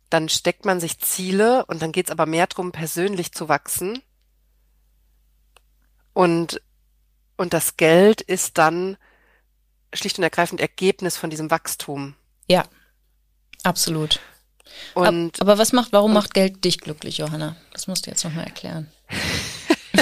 [0.09, 4.03] dann steckt man sich Ziele und dann geht's aber mehr drum, persönlich zu wachsen.
[6.15, 6.63] Und,
[7.37, 8.97] und das Geld ist dann
[9.93, 12.15] schlicht und ergreifend Ergebnis von diesem Wachstum.
[12.49, 12.65] Ja,
[13.63, 14.21] absolut.
[14.95, 17.57] Und, aber was macht, warum macht Geld dich glücklich, Johanna?
[17.75, 18.91] Das musst du jetzt nochmal erklären.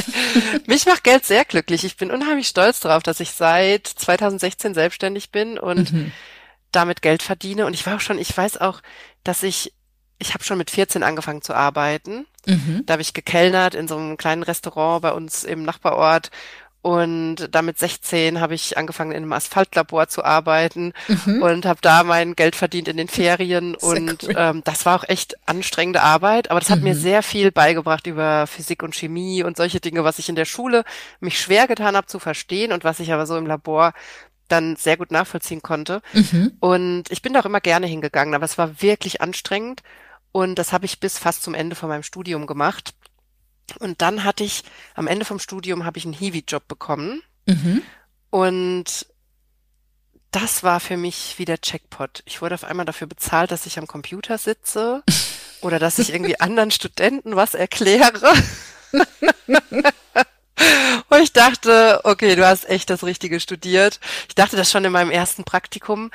[0.66, 1.84] Mich macht Geld sehr glücklich.
[1.84, 6.12] Ich bin unheimlich stolz darauf, dass ich seit 2016 selbstständig bin und mhm.
[6.72, 7.66] damit Geld verdiene.
[7.66, 8.80] Und ich war auch schon, ich weiß auch,
[9.24, 9.72] dass ich,
[10.18, 12.26] ich habe schon mit 14 angefangen zu arbeiten.
[12.46, 12.82] Mhm.
[12.86, 16.30] Da habe ich gekellnert in so einem kleinen Restaurant bei uns im Nachbarort
[16.80, 21.42] und damit 16 habe ich angefangen, in einem Asphaltlabor zu arbeiten mhm.
[21.42, 23.74] und habe da mein Geld verdient in den Ferien.
[23.80, 24.34] und cool.
[24.36, 26.84] ähm, das war auch echt anstrengende Arbeit, aber das hat mhm.
[26.84, 30.44] mir sehr viel beigebracht über Physik und Chemie und solche Dinge, was ich in der
[30.44, 30.84] Schule
[31.20, 33.92] mich schwer getan habe zu verstehen und was ich aber so im Labor
[34.46, 36.00] dann sehr gut nachvollziehen konnte.
[36.12, 36.52] Mhm.
[36.60, 39.82] Und ich bin da auch immer gerne hingegangen, aber es war wirklich anstrengend.
[40.30, 42.94] Und das habe ich bis fast zum Ende von meinem Studium gemacht.
[43.78, 44.62] Und dann hatte ich,
[44.94, 47.22] am Ende vom Studium habe ich einen Hiwi-Job bekommen.
[47.46, 47.82] Mhm.
[48.30, 49.06] Und
[50.30, 52.22] das war für mich wie der Checkpot.
[52.26, 55.02] Ich wurde auf einmal dafür bezahlt, dass ich am Computer sitze
[55.62, 58.32] oder dass ich irgendwie anderen Studenten was erkläre.
[61.08, 64.00] Und ich dachte, okay, du hast echt das Richtige studiert.
[64.28, 66.10] Ich dachte das schon in meinem ersten Praktikum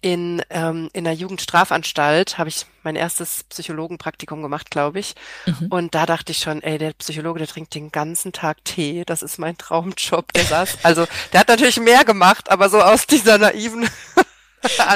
[0.00, 5.14] in, ähm, in der Jugendstrafanstalt habe ich mein erstes Psychologenpraktikum gemacht, glaube ich.
[5.46, 5.66] Mhm.
[5.70, 9.02] Und da dachte ich schon, ey, der Psychologe, der trinkt den ganzen Tag Tee.
[9.04, 10.32] Das ist mein Traumjob.
[10.34, 13.88] Der saß, also der hat natürlich mehr gemacht, aber so aus dieser naiven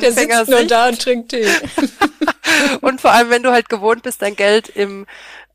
[0.01, 1.49] Der sitzt nur da und trinkt Tee.
[2.81, 5.07] und vor allem, wenn du halt gewohnt bist, dein Geld im,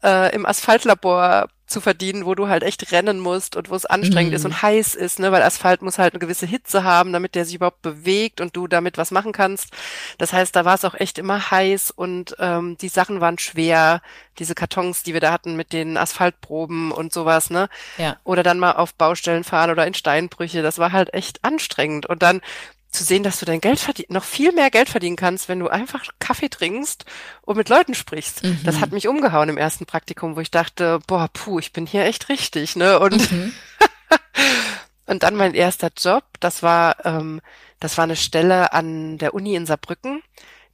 [0.01, 4.31] äh, im Asphaltlabor zu verdienen, wo du halt echt rennen musst und wo es anstrengend
[4.31, 4.35] mm.
[4.35, 4.51] ist mhm.
[4.51, 7.55] und heiß ist, ne, weil Asphalt muss halt eine gewisse Hitze haben, damit der sich
[7.55, 9.69] überhaupt bewegt und du damit was machen kannst.
[10.17, 14.01] Das heißt, da war es auch echt immer heiß und ähm, die Sachen waren schwer,
[14.39, 17.69] diese Kartons, die wir da hatten mit den Asphaltproben und sowas, ne?
[17.97, 18.17] Ja.
[18.23, 22.05] Oder dann mal auf Baustellen fahren oder in Steinbrüche, das war halt echt anstrengend.
[22.05, 22.41] Und dann
[22.89, 25.67] zu sehen, dass du dein Geld verdien noch viel mehr Geld verdienen kannst, wenn du
[25.67, 27.05] einfach Kaffee trinkst
[27.41, 28.43] und mit Leuten sprichst.
[28.43, 28.61] Mhm.
[28.63, 32.05] Das hat mich umgehauen im ersten Praktikum, wo ich dachte, boah, puh, ich bin hier
[32.05, 32.99] echt richtig, ne?
[32.99, 33.53] Und mhm.
[35.05, 37.41] und dann mein erster Job, das war ähm,
[37.79, 40.23] das war eine Stelle an der Uni in Saarbrücken.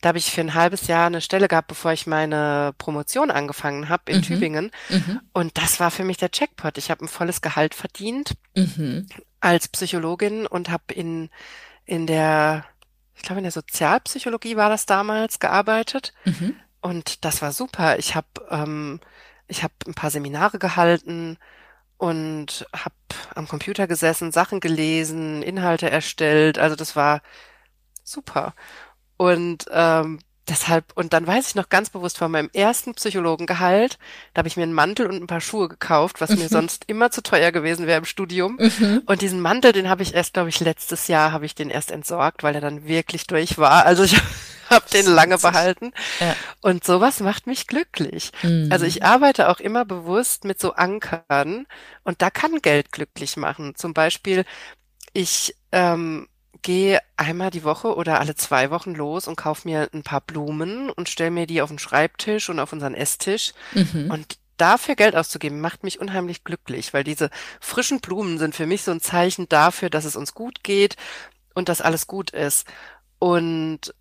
[0.01, 3.87] Da habe ich für ein halbes Jahr eine Stelle gehabt, bevor ich meine Promotion angefangen
[3.87, 4.23] habe in mhm.
[4.23, 4.71] Tübingen.
[4.89, 5.21] Mhm.
[5.31, 6.77] Und das war für mich der Checkpot.
[6.77, 9.07] Ich habe ein volles Gehalt verdient mhm.
[9.39, 11.29] als Psychologin und habe in
[11.85, 12.65] in der,
[13.15, 16.13] ich glaube in der Sozialpsychologie war das damals gearbeitet.
[16.25, 16.55] Mhm.
[16.81, 17.97] Und das war super.
[17.97, 18.99] Ich habe ähm,
[19.47, 21.37] ich habe ein paar Seminare gehalten
[21.97, 22.95] und habe
[23.35, 26.57] am Computer gesessen, Sachen gelesen, Inhalte erstellt.
[26.57, 27.21] Also das war
[28.03, 28.53] super.
[29.17, 33.97] Und ähm, deshalb, und dann weiß ich noch ganz bewusst von meinem ersten Psychologengehalt,
[34.33, 36.49] da habe ich mir einen Mantel und ein paar Schuhe gekauft, was mir mhm.
[36.49, 38.57] sonst immer zu teuer gewesen wäre im Studium.
[38.59, 39.03] Mhm.
[39.05, 41.91] Und diesen Mantel, den habe ich erst, glaube ich, letztes Jahr habe ich den erst
[41.91, 43.85] entsorgt, weil er dann wirklich durch war.
[43.85, 44.19] Also ich
[44.69, 45.91] habe den lange behalten.
[46.19, 46.35] Ja.
[46.61, 48.31] Und sowas macht mich glücklich.
[48.41, 48.69] Mhm.
[48.71, 51.67] Also ich arbeite auch immer bewusst mit so Ankern
[52.03, 53.75] und da kann Geld glücklich machen.
[53.75, 54.45] Zum Beispiel,
[55.13, 56.27] ich ähm,
[56.63, 60.89] gehe einmal die Woche oder alle zwei Wochen los und kaufe mir ein paar Blumen
[60.89, 63.53] und stelle mir die auf den Schreibtisch und auf unseren Esstisch.
[63.73, 64.09] Mhm.
[64.09, 68.83] Und dafür Geld auszugeben, macht mich unheimlich glücklich, weil diese frischen Blumen sind für mich
[68.83, 70.95] so ein Zeichen dafür, dass es uns gut geht
[71.53, 72.65] und dass alles gut ist.
[73.19, 73.93] Und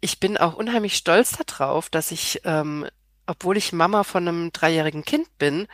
[0.00, 2.86] ich bin auch unheimlich stolz darauf, dass ich, ähm,
[3.26, 5.66] obwohl ich Mama von einem dreijährigen Kind bin,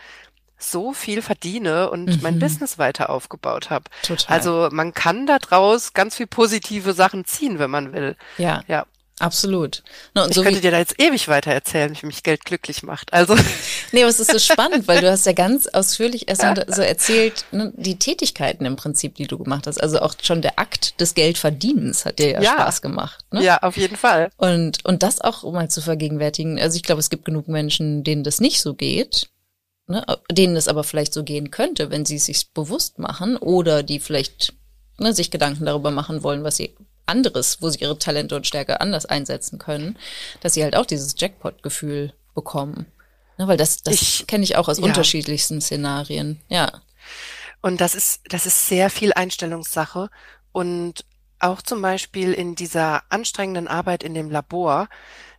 [0.58, 2.18] so viel verdiene und mhm.
[2.22, 3.84] mein Business weiter aufgebaut habe.
[4.26, 8.16] Also man kann da draus ganz viel positive Sachen ziehen, wenn man will.
[8.38, 8.62] Ja.
[8.66, 8.86] Ja.
[9.18, 9.82] Absolut.
[10.14, 13.12] No, ich so könnte dir da jetzt ewig weiter erzählen, wie mich Geld glücklich macht.
[13.12, 13.36] Also.
[13.92, 17.44] Nee, aber es ist so spannend, weil du hast ja ganz ausführlich erstmal so erzählt,
[17.52, 19.80] ne, die Tätigkeiten im Prinzip, die du gemacht hast.
[19.80, 22.52] Also auch schon der Akt des Geldverdienens hat dir ja, ja.
[22.52, 23.24] Spaß gemacht.
[23.30, 23.44] Ne?
[23.44, 24.30] Ja, auf jeden Fall.
[24.36, 26.60] Und, und das auch mal zu vergegenwärtigen.
[26.60, 29.28] Also ich glaube, es gibt genug Menschen, denen das nicht so geht
[29.86, 33.82] ne, denen es aber vielleicht so gehen könnte, wenn sie es sich bewusst machen oder
[33.82, 34.54] die vielleicht
[34.98, 36.74] ne, sich Gedanken darüber machen wollen, was sie
[37.06, 39.96] anderes, wo sie ihre Talente und Stärke anders einsetzen können,
[40.40, 42.86] dass sie halt auch dieses Jackpot-Gefühl bekommen.
[43.38, 44.84] Ne, weil das, das kenne ich auch aus ja.
[44.84, 46.70] unterschiedlichsten Szenarien, ja.
[47.62, 50.10] Und das ist, das ist sehr viel Einstellungssache
[50.52, 51.04] und
[51.38, 54.88] auch zum Beispiel in dieser anstrengenden Arbeit in dem Labor,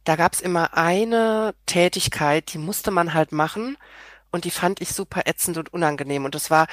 [0.03, 3.77] da gab es immer eine Tätigkeit, die musste man halt machen
[4.37, 6.23] und die fand ich super ätzend und unangenehm.
[6.23, 6.67] Und war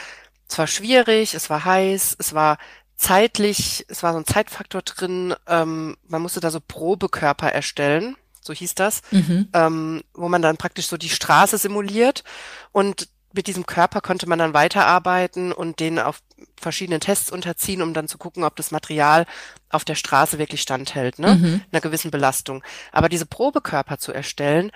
[0.46, 2.58] es war schwierig, es war heiß, es war
[2.94, 8.52] zeitlich, es war so ein Zeitfaktor drin, ähm, man musste da so Probekörper erstellen, so
[8.52, 9.48] hieß das, mhm.
[9.54, 12.22] ähm, wo man dann praktisch so die Straße simuliert
[12.70, 16.20] und mit diesem Körper konnte man dann weiterarbeiten und den auf
[16.60, 19.24] verschiedenen Tests unterziehen, um dann zu gucken, ob das Material
[19.70, 21.34] auf der Straße wirklich standhält, ne?
[21.34, 21.62] Mhm.
[21.72, 22.62] Einer gewissen Belastung.
[22.92, 24.70] Aber diese Probekörper zu erstellen,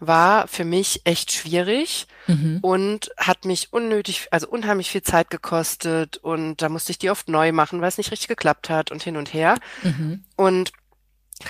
[0.00, 2.58] war für mich echt schwierig mhm.
[2.62, 7.28] und hat mich unnötig, also unheimlich viel Zeit gekostet und da musste ich die oft
[7.28, 9.56] neu machen, weil es nicht richtig geklappt hat und hin und her.
[9.82, 10.24] Mhm.
[10.36, 10.72] Und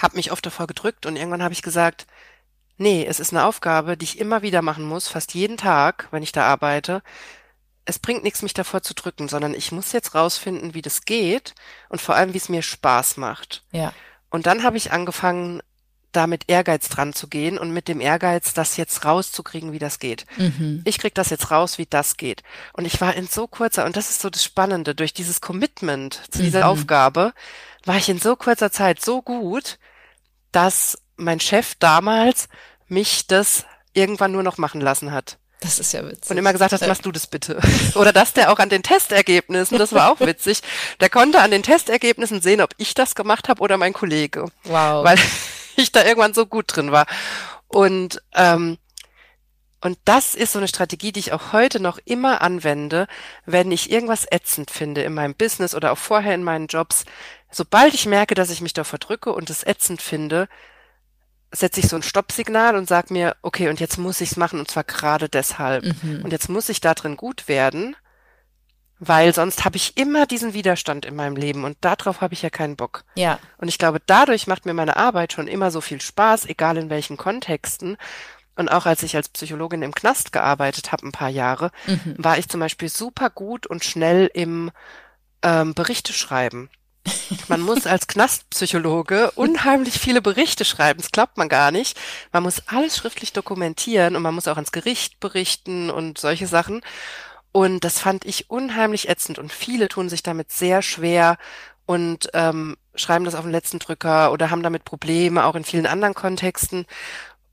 [0.03, 2.07] habe mich oft davor gedrückt und irgendwann habe ich gesagt,
[2.79, 6.23] nee, es ist eine Aufgabe, die ich immer wieder machen muss, fast jeden Tag, wenn
[6.23, 7.03] ich da arbeite.
[7.85, 11.55] Es bringt nichts, mich davor zu drücken, sondern ich muss jetzt rausfinden, wie das geht
[11.89, 13.65] und vor allem, wie es mir Spaß macht.
[13.73, 13.93] Ja.
[14.31, 15.63] Und dann habe ich angefangen,
[16.19, 20.01] da mit Ehrgeiz dran zu gehen und mit dem Ehrgeiz, das jetzt rauszukriegen, wie das
[20.01, 20.27] geht.
[20.37, 20.83] Mhm.
[20.85, 22.43] Ich krieg das jetzt raus, wie das geht.
[22.73, 26.21] Und ich war in so kurzer, und das ist so das Spannende, durch dieses Commitment
[26.31, 26.71] zu dieser mhm.
[26.71, 27.33] Aufgabe,
[27.85, 29.79] war ich in so kurzer Zeit so gut,
[30.51, 32.49] dass mein Chef damals
[32.89, 35.39] mich das irgendwann nur noch machen lassen hat.
[35.61, 36.31] Das ist ja witzig.
[36.31, 37.61] Und immer gesagt hast, machst du das bitte.
[37.95, 40.63] Oder dass der auch an den Testergebnissen, das war auch witzig,
[40.99, 44.47] der konnte an den Testergebnissen sehen, ob ich das gemacht habe oder mein Kollege.
[44.65, 45.05] Wow.
[45.05, 45.19] Weil
[45.83, 47.07] ich da irgendwann so gut drin war.
[47.69, 48.79] Und ähm,
[49.81, 53.07] und das ist so eine Strategie, die ich auch heute noch immer anwende,
[53.47, 57.05] wenn ich irgendwas ätzend finde in meinem Business oder auch vorher in meinen Jobs.
[57.51, 60.49] Sobald ich merke, dass ich mich da verdrücke und es ätzend finde,
[61.53, 64.71] setze ich so ein Stoppsignal und sag mir, okay, und jetzt muss ich's machen und
[64.71, 65.85] zwar gerade deshalb.
[66.03, 66.23] Mhm.
[66.25, 67.95] Und jetzt muss ich da drin gut werden,
[68.99, 72.51] weil sonst habe ich immer diesen Widerstand in meinem Leben und darauf habe ich ja
[72.51, 73.05] keinen Bock.
[73.15, 73.39] Ja.
[73.59, 76.91] Und ich glaube, dadurch macht mir meine Arbeit schon immer so viel Spaß, egal in
[76.91, 77.97] welchen Kontexten.
[78.57, 82.17] Und auch als ich als Psychologin im Knast gearbeitet habe, ein paar Jahre, mhm.
[82.19, 84.73] war ich zum Beispiel super gut und schnell im
[85.43, 86.69] ähm, Berichte schreiben.
[87.49, 91.01] Man muss als Knastpsychologe unheimlich viele Berichte schreiben.
[91.01, 91.99] Das glaubt man gar nicht.
[92.33, 96.81] Man muss alles schriftlich dokumentieren und man muss auch ans Gericht berichten und solche Sachen.
[97.59, 101.39] Und das fand ich unheimlich ätzend und viele tun sich damit sehr schwer
[101.87, 105.87] und ähm, schreiben das auf den letzten Drücker oder haben damit Probleme, auch in vielen
[105.87, 106.87] anderen Kontexten.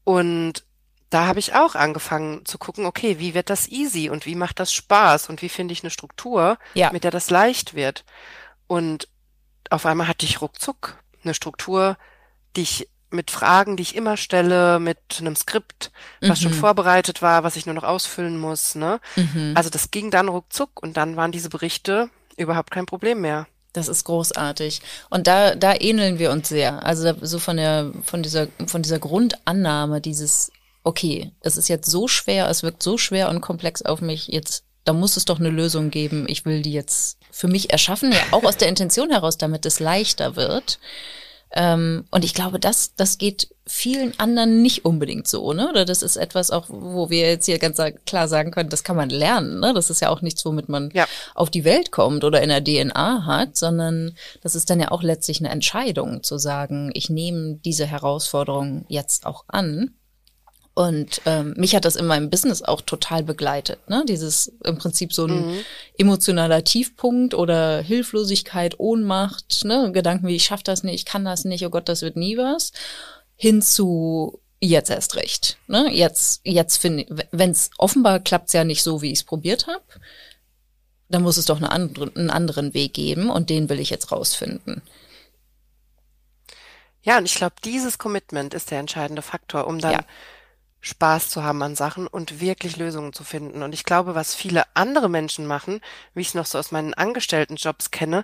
[0.04, 0.64] Und
[1.10, 4.60] da habe ich auch angefangen zu gucken, okay, wie wird das easy und wie macht
[4.60, 6.92] das Spaß und wie finde ich eine Struktur, ja.
[6.92, 8.06] mit der das leicht wird.
[8.68, 9.08] Und
[9.72, 11.98] auf einmal hatte ich ruckzuck eine Struktur,
[12.56, 15.92] die ich mit Fragen, die ich immer stelle, mit einem Skript,
[16.22, 16.44] was mhm.
[16.44, 18.76] schon vorbereitet war, was ich nur noch ausfüllen muss.
[18.76, 19.00] Ne?
[19.16, 19.54] Mhm.
[19.56, 23.48] Also das ging dann ruckzuck und dann waren diese Berichte überhaupt kein Problem mehr.
[23.74, 24.82] Das ist großartig.
[25.10, 26.86] Und da, da ähneln wir uns sehr.
[26.86, 30.52] Also so von der, von dieser, von dieser Grundannahme, dieses,
[30.84, 34.64] okay, es ist jetzt so schwer, es wirkt so schwer und komplex auf mich, jetzt
[34.86, 36.26] da muss es doch eine Lösung geben.
[36.30, 39.80] Ich will die jetzt für mich erschaffen, ja auch aus der Intention heraus, damit es
[39.80, 40.80] leichter wird.
[41.52, 45.70] Ähm, und ich glaube, das, das geht vielen anderen nicht unbedingt so, ne?
[45.70, 48.96] Oder das ist etwas auch, wo wir jetzt hier ganz klar sagen können, das kann
[48.96, 49.74] man lernen, ne?
[49.74, 51.08] Das ist ja auch nichts, womit man ja.
[51.34, 55.02] auf die Welt kommt oder in der DNA hat, sondern das ist dann ja auch
[55.02, 59.96] letztlich eine Entscheidung zu sagen, ich nehme diese Herausforderung jetzt auch an
[60.76, 63.80] und ähm, mich hat das in meinem Business auch total begleitet.
[63.90, 64.04] Ne?
[64.06, 65.60] Dieses im Prinzip so ein mhm.
[65.98, 69.94] emotionaler Tiefpunkt oder Hilflosigkeit, Ohnmacht, ne?
[69.94, 72.38] Gedanken wie ich schaff das nicht, ich kann das nicht, oh Gott, das wird nie
[72.38, 72.74] was.
[73.38, 75.58] Hin zu jetzt erst recht.
[75.68, 75.90] Ne?
[75.94, 79.84] Jetzt, jetzt finde wenn es offenbar klappt's ja nicht so, wie ich es probiert habe,
[81.08, 84.12] dann muss es doch eine andere, einen anderen Weg geben und den will ich jetzt
[84.12, 84.82] rausfinden.
[87.02, 90.06] Ja, und ich glaube, dieses Commitment ist der entscheidende Faktor, um dann ja
[90.86, 93.64] Spaß zu haben an Sachen und wirklich Lösungen zu finden.
[93.64, 95.82] Und ich glaube, was viele andere Menschen machen,
[96.14, 98.24] wie ich es noch so aus meinen Angestelltenjobs kenne,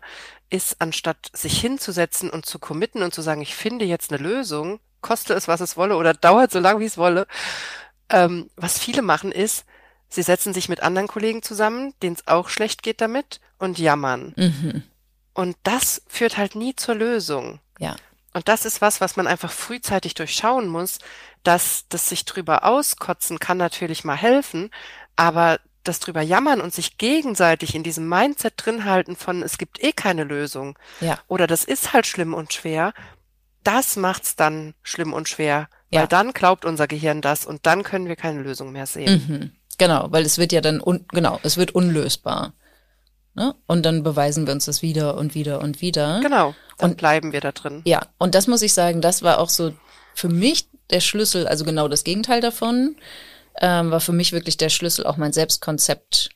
[0.52, 4.80] ist, anstatt sich hinzusetzen und zu committen und zu sagen, ich finde jetzt eine Lösung,
[5.02, 7.26] koste es, was es wolle oder dauert so lange, wie es wolle,
[8.10, 9.66] ähm, was viele machen ist,
[10.10, 14.34] sie setzen sich mit anderen Kollegen zusammen, denen es auch schlecht geht damit und jammern.
[14.36, 14.84] Mhm.
[15.34, 17.60] Und das führt halt nie zur Lösung.
[17.80, 17.96] Ja.
[18.34, 21.00] Und das ist was, was man einfach frühzeitig durchschauen muss,
[21.44, 24.70] dass das sich drüber auskotzen kann natürlich mal helfen,
[25.16, 29.84] aber das drüber jammern und sich gegenseitig in diesem Mindset drin halten von es gibt
[29.84, 31.18] eh keine Lösung ja.
[31.28, 32.94] oder das ist halt schlimm und schwer,
[33.64, 36.02] das macht's dann schlimm und schwer, ja.
[36.02, 39.26] weil dann glaubt unser Gehirn das und dann können wir keine Lösung mehr sehen.
[39.28, 39.52] Mhm.
[39.78, 42.54] Genau, weil es wird ja dann un genau, es wird unlösbar.
[43.34, 43.56] Ne?
[43.66, 46.20] Und dann beweisen wir uns das wieder und wieder und wieder.
[46.22, 47.82] Genau, dann und, bleiben wir da drin.
[47.86, 49.74] Ja, und das muss ich sagen, das war auch so
[50.14, 52.96] für mich der Schlüssel, also genau das Gegenteil davon,
[53.60, 56.30] ähm, war für mich wirklich der Schlüssel, auch mein Selbstkonzept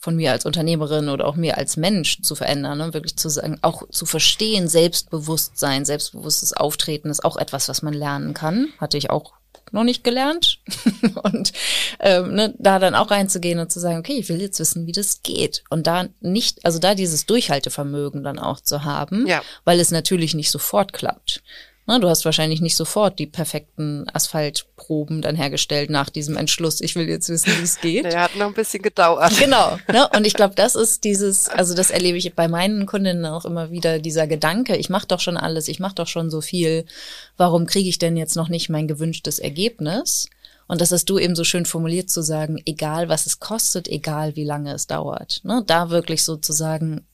[0.00, 2.94] von mir als Unternehmerin oder auch mir als Mensch zu verändern, ne?
[2.94, 8.32] wirklich zu sagen, auch zu verstehen, Selbstbewusstsein, selbstbewusstes Auftreten ist auch etwas, was man lernen
[8.32, 8.68] kann.
[8.78, 9.34] Hatte ich auch
[9.72, 10.60] noch nicht gelernt.
[11.22, 11.52] und
[12.00, 14.92] ähm, ne, da dann auch reinzugehen und zu sagen, okay, ich will jetzt wissen, wie
[14.92, 15.64] das geht.
[15.70, 19.42] Und da nicht, also da dieses Durchhaltevermögen dann auch zu haben, ja.
[19.64, 21.42] weil es natürlich nicht sofort klappt.
[21.90, 26.80] Na, du hast wahrscheinlich nicht sofort die perfekten Asphaltproben dann hergestellt nach diesem Entschluss.
[26.80, 28.04] Ich will jetzt wissen, wie es geht.
[28.04, 29.36] Der hat noch ein bisschen gedauert.
[29.40, 29.76] Genau.
[29.92, 30.08] Ne?
[30.14, 33.72] Und ich glaube, das ist dieses, also das erlebe ich bei meinen Kundinnen auch immer
[33.72, 36.84] wieder, dieser Gedanke, ich mache doch schon alles, ich mache doch schon so viel.
[37.36, 40.28] Warum kriege ich denn jetzt noch nicht mein gewünschtes Ergebnis?
[40.68, 44.36] Und das hast du eben so schön formuliert zu sagen, egal was es kostet, egal
[44.36, 45.40] wie lange es dauert.
[45.42, 45.64] Ne?
[45.66, 47.04] Da wirklich sozusagen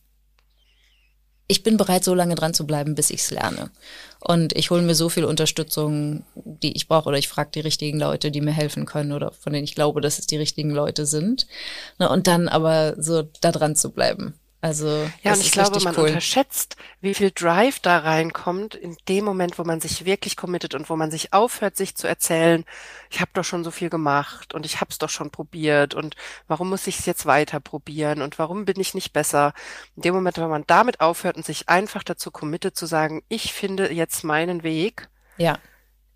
[1.49, 3.71] ich bin bereit, so lange dran zu bleiben, bis ich es lerne.
[4.21, 8.01] Und ich hole mir so viel Unterstützung, die ich brauche, oder ich frage die richtigen
[8.01, 11.07] Leute, die mir helfen können oder von denen ich glaube, dass es die richtigen Leute
[11.07, 11.47] sind.
[11.99, 14.35] Und dann aber so da dran zu bleiben.
[14.63, 16.09] Also ja, und ich glaube, man cool.
[16.09, 20.89] unterschätzt, wie viel Drive da reinkommt in dem Moment, wo man sich wirklich committet und
[20.89, 22.65] wo man sich aufhört, sich zu erzählen,
[23.11, 26.17] ich habe doch schon so viel gemacht und ich habe es doch schon probiert und
[26.49, 29.53] warum muss ich es jetzt weiter probieren und warum bin ich nicht besser?
[29.95, 33.53] In dem Moment, wenn man damit aufhört und sich einfach dazu committet zu sagen, ich
[33.53, 35.11] finde jetzt meinen Weg.
[35.37, 35.59] Ja.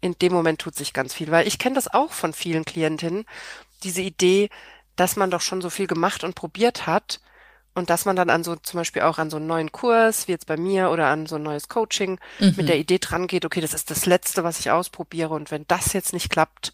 [0.01, 3.27] In dem Moment tut sich ganz viel, weil ich kenne das auch von vielen Klientinnen,
[3.85, 4.49] diese Idee,
[4.97, 7.21] dass man doch schon so viel gemacht und probiert hat
[7.75, 10.33] und dass man dann an so zum Beispiel auch an so einen neuen Kurs, wie
[10.33, 12.55] jetzt bei mir, oder an so ein neues Coaching mhm.
[12.57, 15.35] mit der Idee dran geht, okay, das ist das Letzte, was ich ausprobiere.
[15.35, 16.73] Und wenn das jetzt nicht klappt,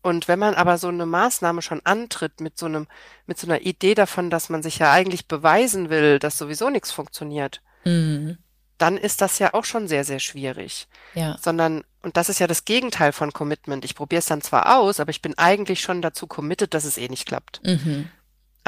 [0.00, 2.86] und wenn man aber so eine Maßnahme schon antritt mit so einem,
[3.26, 6.92] mit so einer Idee davon, dass man sich ja eigentlich beweisen will, dass sowieso nichts
[6.92, 8.38] funktioniert, mhm.
[8.78, 10.86] dann ist das ja auch schon sehr, sehr schwierig.
[11.14, 11.36] Ja.
[11.42, 13.84] Sondern, und das ist ja das Gegenteil von Commitment.
[13.84, 16.96] Ich probiere es dann zwar aus, aber ich bin eigentlich schon dazu committed, dass es
[16.96, 17.60] eh nicht klappt.
[17.64, 18.08] Mhm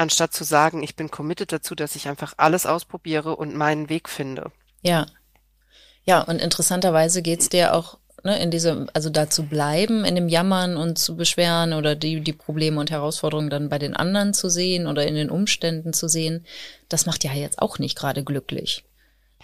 [0.01, 4.09] anstatt zu sagen, ich bin committed dazu, dass ich einfach alles ausprobiere und meinen Weg
[4.09, 4.51] finde.
[4.81, 5.05] Ja.
[6.03, 10.29] Ja, und interessanterweise geht's dir auch ne, in diesem, also da zu bleiben, in dem
[10.29, 14.49] Jammern und zu beschweren oder die, die Probleme und Herausforderungen dann bei den anderen zu
[14.49, 16.45] sehen oder in den Umständen zu sehen,
[16.89, 18.83] das macht ja jetzt auch nicht gerade glücklich.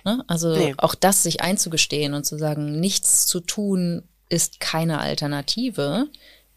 [0.03, 0.24] Ne?
[0.28, 0.74] Also nee.
[0.78, 6.08] auch das sich einzugestehen und zu sagen, nichts zu tun ist keine Alternative.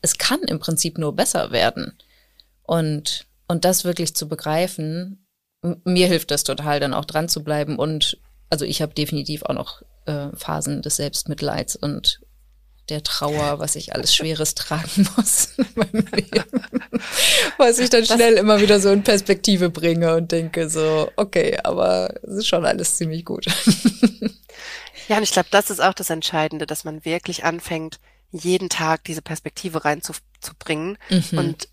[0.01, 1.94] Es kann im Prinzip nur besser werden.
[2.62, 5.26] Und und das wirklich zu begreifen,
[5.84, 7.76] mir hilft das total, dann auch dran zu bleiben.
[7.80, 12.20] Und also ich habe definitiv auch noch äh, Phasen des Selbstmitleids und
[12.90, 16.44] der Trauer, was ich alles Schweres tragen muss in meinem Leben.
[17.59, 21.59] Was ich dann schnell das, immer wieder so in Perspektive bringe und denke so, okay,
[21.62, 23.46] aber es ist schon alles ziemlich gut.
[25.09, 27.98] Ja, und ich glaube, das ist auch das Entscheidende, dass man wirklich anfängt,
[28.30, 30.98] jeden Tag diese Perspektive reinzubringen.
[31.09, 31.38] Mhm.
[31.38, 31.68] Und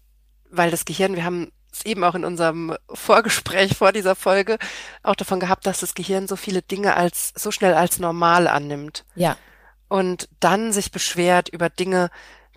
[0.50, 1.52] weil das Gehirn, wir haben
[1.86, 4.58] eben auch in unserem Vorgespräch vor dieser Folge
[5.04, 9.06] auch davon gehabt, dass das Gehirn so viele Dinge als so schnell als normal annimmt.
[9.16, 9.38] Ja.
[9.90, 12.10] Und dann sich beschwert über Dinge,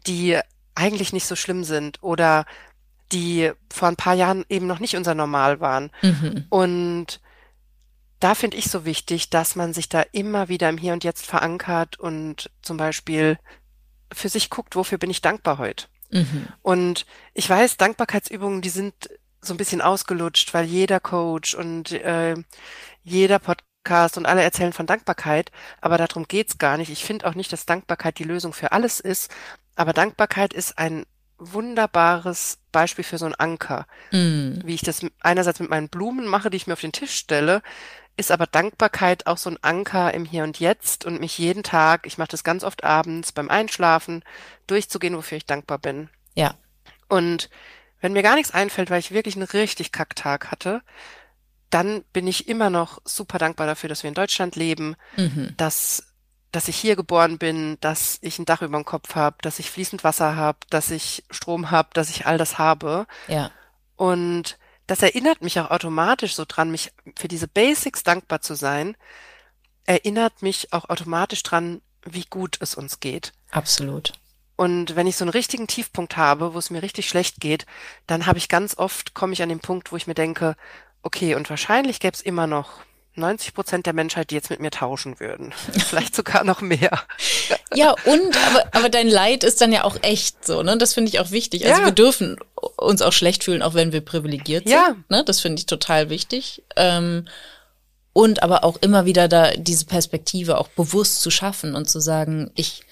[0.06, 0.38] die
[0.74, 2.46] eigentlich nicht so schlimm sind oder
[3.12, 5.90] die vor ein paar Jahren eben noch nicht unser Normal waren.
[6.02, 6.46] Mhm.
[6.48, 7.20] Und
[8.20, 11.26] da finde ich so wichtig, dass man sich da immer wieder im Hier und Jetzt
[11.26, 13.38] verankert und zum Beispiel
[14.12, 15.86] für sich guckt, wofür bin ich dankbar heute.
[16.10, 16.48] Mhm.
[16.62, 18.94] Und ich weiß, Dankbarkeitsübungen, die sind
[19.40, 22.34] so ein bisschen ausgelutscht, weil jeder Coach und äh,
[23.02, 25.50] jeder Podcast und alle erzählen von Dankbarkeit,
[25.80, 26.90] aber darum geht's gar nicht.
[26.90, 29.30] Ich finde auch nicht, dass Dankbarkeit die Lösung für alles ist,
[29.76, 31.06] aber Dankbarkeit ist ein
[31.38, 33.86] wunderbares Beispiel für so ein Anker.
[34.12, 34.60] Mm.
[34.62, 37.62] Wie ich das einerseits mit meinen Blumen mache, die ich mir auf den Tisch stelle,
[38.20, 42.06] ist aber Dankbarkeit auch so ein Anker im Hier und Jetzt und mich jeden Tag,
[42.06, 44.22] ich mache das ganz oft abends beim Einschlafen,
[44.66, 46.10] durchzugehen, wofür ich dankbar bin.
[46.34, 46.54] Ja.
[47.08, 47.50] Und
[48.00, 50.82] wenn mir gar nichts einfällt, weil ich wirklich einen richtig Kacktag hatte,
[51.70, 55.54] dann bin ich immer noch super dankbar dafür, dass wir in Deutschland leben, mhm.
[55.56, 56.06] dass
[56.52, 59.70] dass ich hier geboren bin, dass ich ein Dach über dem Kopf habe, dass ich
[59.70, 63.06] fließend Wasser habe, dass ich Strom habe, dass ich all das habe.
[63.28, 63.52] Ja.
[63.94, 64.58] Und
[64.90, 68.96] das erinnert mich auch automatisch so dran, mich für diese Basics dankbar zu sein,
[69.86, 73.32] erinnert mich auch automatisch dran, wie gut es uns geht.
[73.52, 74.14] Absolut.
[74.56, 77.66] Und wenn ich so einen richtigen Tiefpunkt habe, wo es mir richtig schlecht geht,
[78.08, 80.56] dann habe ich ganz oft, komme ich an den Punkt, wo ich mir denke,
[81.02, 82.80] okay, und wahrscheinlich gäbe es immer noch
[83.14, 85.52] 90 Prozent der Menschheit, die jetzt mit mir tauschen würden.
[85.72, 87.02] Vielleicht sogar noch mehr.
[87.74, 90.78] Ja, und, aber, aber dein Leid ist dann ja auch echt so, ne?
[90.78, 91.66] Das finde ich auch wichtig.
[91.66, 91.86] Also ja.
[91.86, 92.36] wir dürfen
[92.76, 94.72] uns auch schlecht fühlen, auch wenn wir privilegiert sind.
[94.72, 94.96] Ja.
[95.08, 95.24] Ne?
[95.24, 96.62] Das finde ich total wichtig.
[96.76, 97.26] Ähm,
[98.12, 102.50] und aber auch immer wieder da diese Perspektive auch bewusst zu schaffen und zu sagen,
[102.54, 102.82] ich,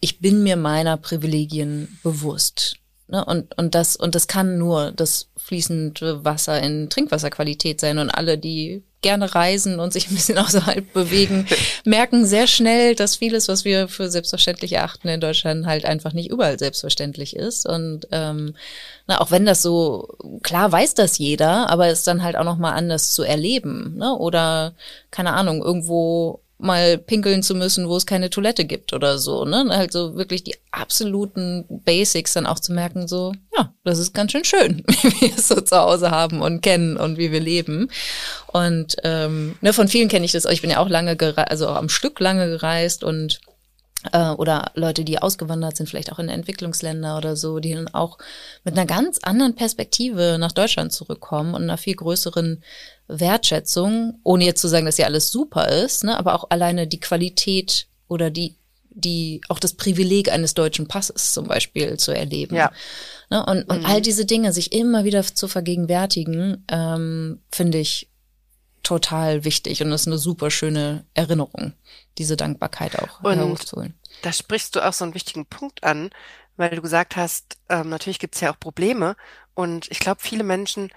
[0.00, 2.76] ich bin mir meiner Privilegien bewusst.
[3.08, 3.24] Ne?
[3.24, 7.98] Und, und, das, und das kann nur das fließende Wasser in Trinkwasserqualität sein.
[7.98, 11.46] Und alle, die gerne reisen und sich ein bisschen außerhalb bewegen,
[11.84, 16.30] merken sehr schnell, dass vieles, was wir für selbstverständlich erachten in Deutschland, halt einfach nicht
[16.30, 17.66] überall selbstverständlich ist.
[17.66, 18.54] Und ähm,
[19.06, 20.08] na, auch wenn das so,
[20.42, 23.96] klar weiß das jeder, aber es dann halt auch nochmal anders zu erleben.
[23.96, 24.14] Ne?
[24.14, 24.74] Oder,
[25.10, 29.66] keine Ahnung, irgendwo mal pinkeln zu müssen, wo es keine Toilette gibt oder so, ne?
[29.70, 34.32] Halt so wirklich die absoluten Basics dann auch zu merken, so, ja, das ist ganz
[34.32, 37.90] schön schön, wie wir es so zu Hause haben und kennen und wie wir leben.
[38.48, 41.68] Und ähm, ne, von vielen kenne ich das, ich bin ja auch lange gereist, also
[41.68, 43.40] auch am Stück lange gereist und
[44.12, 48.18] äh, oder Leute, die ausgewandert sind, vielleicht auch in Entwicklungsländer oder so, die dann auch
[48.64, 52.62] mit einer ganz anderen Perspektive nach Deutschland zurückkommen und einer viel größeren
[53.08, 57.00] Wertschätzung, ohne jetzt zu sagen, dass ja alles super ist, ne, aber auch alleine die
[57.00, 58.56] Qualität oder die
[58.90, 62.56] die auch das Privileg eines deutschen Passes zum Beispiel zu erleben.
[62.56, 62.72] Ja.
[63.30, 63.86] Ne, und, und mhm.
[63.86, 68.08] all diese Dinge sich immer wieder zu vergegenwärtigen, ähm, finde ich
[68.82, 71.74] total wichtig und das ist eine super schöne Erinnerung,
[72.16, 73.94] diese Dankbarkeit auch und hervorzuholen.
[74.22, 76.10] Da sprichst du auch so einen wichtigen Punkt an,
[76.56, 79.14] weil du gesagt hast, ähm, natürlich gibt es ja auch Probleme
[79.54, 80.90] und ich glaube, viele Menschen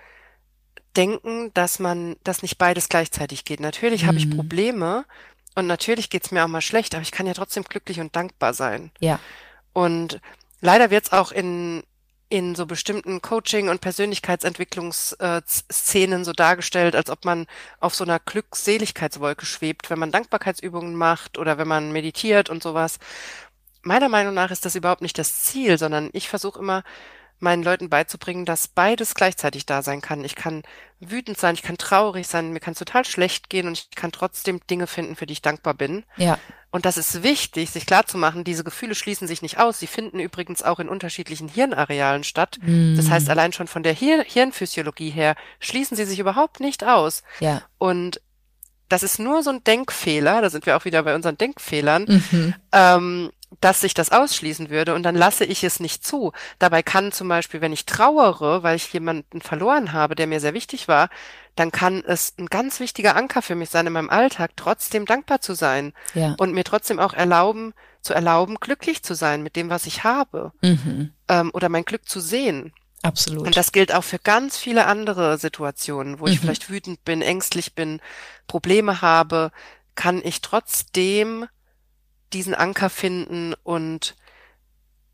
[0.98, 3.60] denken, dass man, dass nicht beides gleichzeitig geht.
[3.60, 4.08] Natürlich mhm.
[4.08, 4.36] habe ich mhm.
[4.36, 5.06] Probleme
[5.56, 8.54] und natürlich geht's mir auch mal schlecht, aber ich kann ja trotzdem glücklich und dankbar
[8.54, 8.92] sein.
[9.00, 9.20] Ja.
[9.74, 10.20] Und
[10.60, 11.84] leider wird's auch in
[12.32, 17.46] in so bestimmten Coaching- und Persönlichkeitsentwicklungsszenen so dargestellt, als ob man
[17.82, 23.00] auf so einer Glückseligkeitswolke schwebt, wenn man Dankbarkeitsübungen macht oder wenn man meditiert und sowas.
[23.82, 26.84] Meiner Meinung nach ist das überhaupt nicht das Ziel, sondern ich versuche immer,
[27.42, 30.24] meinen Leuten beizubringen, dass beides gleichzeitig da sein kann.
[30.24, 30.64] Ich kann
[31.00, 34.12] wütend sein, ich kann traurig sein, mir kann es total schlecht gehen und ich kann
[34.12, 36.04] trotzdem Dinge finden, für die ich dankbar bin.
[36.18, 36.38] Ja.
[36.70, 39.80] Und das ist wichtig, sich klarzumachen, diese Gefühle schließen sich nicht aus.
[39.80, 42.60] Sie finden übrigens auch in unterschiedlichen Hirnarealen statt.
[42.62, 42.96] Mm.
[42.96, 47.24] Das heißt, allein schon von der Hir Hirnphysiologie her schließen sie sich überhaupt nicht aus.
[47.42, 47.62] Ja.
[47.78, 48.22] Und
[48.88, 52.54] das ist nur so ein Denkfehler, da sind wir auch wieder bei unseren Denkfehlern, mhm.
[52.72, 56.32] ähm, dass sich das ausschließen würde und dann lasse ich es nicht zu.
[56.58, 60.54] Dabei kann zum Beispiel, wenn ich trauere, weil ich jemanden verloren habe, der mir sehr
[60.54, 61.10] wichtig war,
[61.56, 65.42] dann kann es ein ganz wichtiger Anker für mich sein in meinem Alltag, trotzdem dankbar
[65.42, 66.36] zu sein ja.
[66.40, 70.54] und mir trotzdem auch erlauben, zu erlauben, glücklich zu sein mit dem, was ich habe
[70.62, 71.12] mhm.
[71.28, 72.74] ähm, oder mein Glück zu sehen.
[73.04, 73.46] Absolut.
[73.46, 76.42] Und das gilt auch für ganz viele andere Situationen, wo ich mhm.
[76.42, 78.00] vielleicht wütend bin, ängstlich bin,
[78.48, 79.52] Probleme habe,
[79.96, 81.48] kann ich trotzdem
[82.34, 84.16] diesen Anker finden und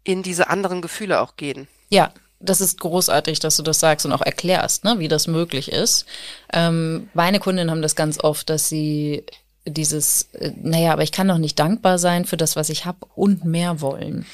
[0.03, 1.68] in diese anderen Gefühle auch gehen.
[1.89, 5.72] Ja, das ist großartig, dass du das sagst und auch erklärst, ne, wie das möglich
[5.72, 6.05] ist.
[6.53, 9.26] Ähm, meine Kundinnen haben das ganz oft, dass sie
[9.65, 12.99] dieses, äh, naja, aber ich kann doch nicht dankbar sein für das, was ich habe
[13.15, 14.26] und mehr wollen.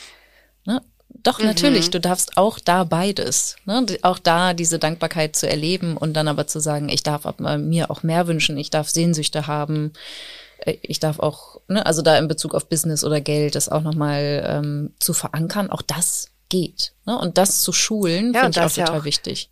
[0.65, 0.81] Ne?
[1.23, 1.45] Doch, mhm.
[1.45, 3.55] natürlich, du darfst auch da beides.
[3.65, 3.85] Ne?
[4.01, 8.03] Auch da diese Dankbarkeit zu erleben und dann aber zu sagen, ich darf mir auch
[8.03, 12.53] mehr wünschen, ich darf Sehnsüchte haben, äh, ich darf auch, ne, also da in Bezug
[12.55, 16.93] auf Business oder Geld, das auch nochmal ähm, zu verankern, auch das geht.
[17.05, 17.17] Ne?
[17.17, 19.49] Und das zu schulen, ja, finde ich auch total auch, wichtig.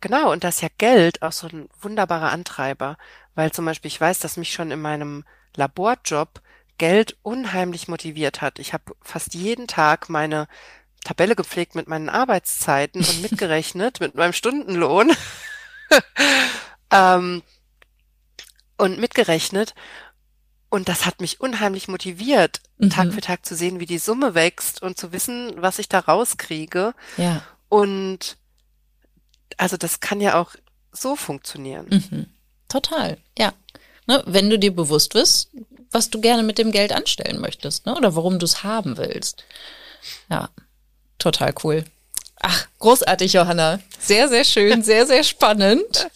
[0.00, 2.96] Genau, und das ist ja Geld auch so ein wunderbarer Antreiber,
[3.34, 5.24] weil zum Beispiel ich weiß, dass mich schon in meinem
[5.56, 6.40] Laborjob
[6.78, 8.58] Geld unheimlich motiviert hat.
[8.58, 10.48] Ich habe fast jeden Tag meine
[11.04, 15.12] Tabelle gepflegt mit meinen Arbeitszeiten und mitgerechnet mit meinem Stundenlohn.
[16.90, 17.42] ähm,
[18.78, 19.74] und mitgerechnet.
[20.68, 22.90] Und das hat mich unheimlich motiviert, mhm.
[22.90, 26.00] Tag für Tag zu sehen, wie die Summe wächst und zu wissen, was ich da
[26.00, 26.94] rauskriege.
[27.16, 27.42] Ja.
[27.68, 28.36] Und
[29.56, 30.54] also das kann ja auch
[30.90, 31.86] so funktionieren.
[31.90, 32.26] Mhm.
[32.68, 33.52] Total, ja.
[34.06, 35.50] Ne, wenn du dir bewusst bist,
[35.90, 37.96] was du gerne mit dem Geld anstellen möchtest, ne?
[37.96, 39.44] Oder warum du es haben willst.
[40.28, 40.50] Ja,
[41.18, 41.84] total cool.
[42.40, 43.80] Ach, großartig, Johanna.
[43.98, 46.08] Sehr, sehr schön, sehr, sehr spannend.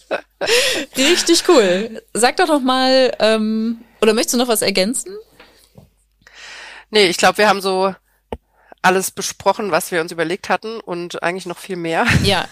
[0.97, 2.01] Richtig cool.
[2.13, 5.15] Sag doch noch mal, ähm, oder möchtest du noch was ergänzen?
[6.91, 7.93] Nee, ich glaube, wir haben so
[8.81, 12.05] alles besprochen, was wir uns überlegt hatten und eigentlich noch viel mehr.
[12.23, 12.47] Ja,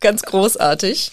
[0.00, 1.12] ganz großartig.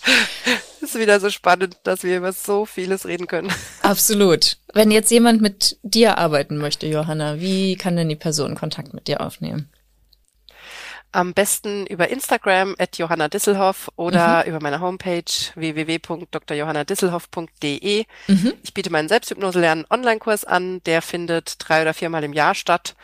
[0.81, 3.51] ist wieder so spannend, dass wir über so vieles reden können.
[3.81, 4.57] Absolut.
[4.73, 9.07] Wenn jetzt jemand mit dir arbeiten möchte, Johanna, wie kann denn die Person Kontakt mit
[9.07, 9.69] dir aufnehmen?
[11.13, 14.49] Am besten über Instagram at Johanna Disselhoff oder mhm.
[14.49, 18.05] über meine Homepage www.drjohannadisselhoff.de.
[18.27, 18.53] Mhm.
[18.63, 20.81] Ich biete meinen Selbsthypnose-Lernen Online-Kurs an.
[20.85, 22.95] Der findet drei oder viermal im Jahr statt.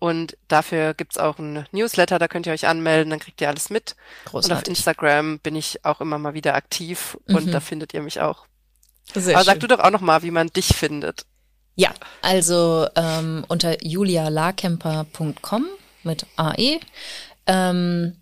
[0.00, 3.68] Und dafür gibt's auch einen Newsletter, da könnt ihr euch anmelden, dann kriegt ihr alles
[3.68, 3.96] mit.
[4.24, 4.50] Großartig.
[4.50, 7.36] Und auf Instagram bin ich auch immer mal wieder aktiv mhm.
[7.36, 8.46] und da findet ihr mich auch.
[9.14, 9.52] Sehr Aber schön.
[9.52, 11.26] sag du doch auch noch mal, wie man dich findet.
[11.74, 11.92] Ja,
[12.22, 15.66] also ähm, unter julialarkemper.com
[16.02, 16.80] mit AE
[17.46, 18.16] Ähm,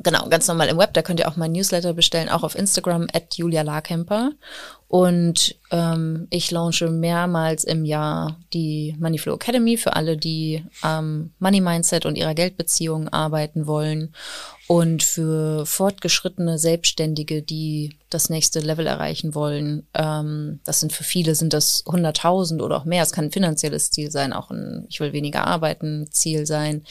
[0.00, 3.08] Genau, ganz normal im Web, da könnt ihr auch mein Newsletter bestellen, auch auf Instagram
[3.12, 4.30] at Julia Larkemper.
[4.88, 11.60] Und ähm, ich launche mehrmals im Jahr die Moneyflow Academy für alle, die am Money
[11.60, 14.14] Mindset und ihrer Geldbeziehung arbeiten wollen.
[14.66, 21.34] Und für fortgeschrittene Selbstständige, die das nächste Level erreichen wollen, ähm, das sind für viele
[21.34, 23.02] sind das 100.000 oder auch mehr.
[23.02, 26.82] Es kann ein finanzielles Ziel sein, auch ein Ich will weniger arbeiten Ziel sein.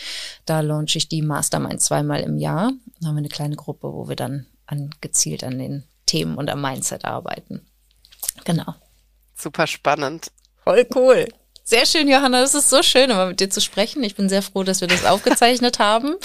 [0.46, 2.74] Da launche ich die Mastermind zweimal im Jahr.
[3.00, 6.52] Da haben wir eine kleine Gruppe, wo wir dann an, gezielt an den Themen und
[6.52, 7.62] am Mindset arbeiten.
[8.46, 8.76] Genau.
[9.36, 10.32] Super spannend.
[10.64, 11.28] Voll cool.
[11.64, 12.40] Sehr schön, Johanna.
[12.40, 14.02] Das ist so schön, immer mit dir zu sprechen.
[14.02, 16.16] Ich bin sehr froh, dass wir das aufgezeichnet haben.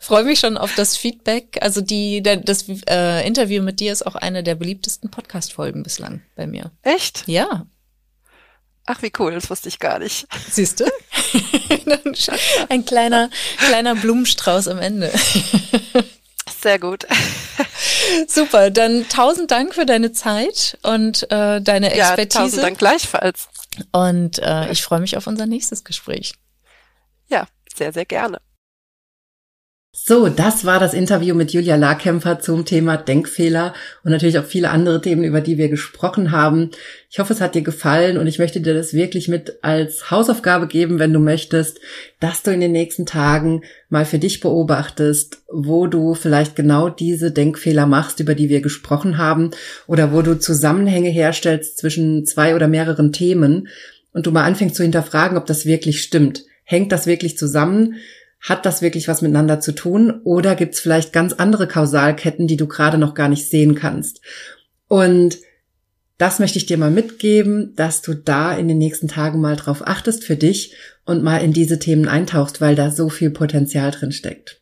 [0.00, 1.58] Freue mich schon auf das Feedback.
[1.60, 6.46] Also die, das äh, Interview mit dir ist auch eine der beliebtesten Podcast-Folgen bislang bei
[6.46, 6.70] mir.
[6.82, 7.24] Echt?
[7.26, 7.66] Ja.
[8.86, 10.28] Ach, wie cool, das wusste ich gar nicht.
[10.50, 10.84] Siehst du?
[12.70, 13.28] Ein kleiner,
[13.58, 15.12] kleiner Blumenstrauß am Ende.
[16.48, 17.06] Sehr gut.
[18.28, 22.38] Super, dann tausend Dank für deine Zeit und äh, deine Expertise.
[22.38, 23.48] Ja, tausend Dank gleichfalls.
[23.92, 26.34] Und äh, ich freue mich auf unser nächstes Gespräch.
[27.28, 28.40] Ja, sehr, sehr gerne.
[29.98, 33.72] So, das war das Interview mit Julia Larkämpfer zum Thema Denkfehler
[34.04, 36.70] und natürlich auch viele andere Themen, über die wir gesprochen haben.
[37.10, 40.66] Ich hoffe, es hat dir gefallen und ich möchte dir das wirklich mit als Hausaufgabe
[40.66, 41.80] geben, wenn du möchtest,
[42.20, 47.32] dass du in den nächsten Tagen mal für dich beobachtest, wo du vielleicht genau diese
[47.32, 49.52] Denkfehler machst, über die wir gesprochen haben
[49.86, 53.68] oder wo du Zusammenhänge herstellst zwischen zwei oder mehreren Themen
[54.12, 56.44] und du mal anfängst zu hinterfragen, ob das wirklich stimmt.
[56.64, 57.94] Hängt das wirklich zusammen?
[58.46, 62.56] Hat das wirklich was miteinander zu tun oder gibt es vielleicht ganz andere Kausalketten, die
[62.56, 64.20] du gerade noch gar nicht sehen kannst?
[64.86, 65.38] Und
[66.16, 69.84] das möchte ich dir mal mitgeben, dass du da in den nächsten Tagen mal drauf
[69.84, 74.12] achtest für dich und mal in diese Themen eintauchst, weil da so viel Potenzial drin
[74.12, 74.60] steckt.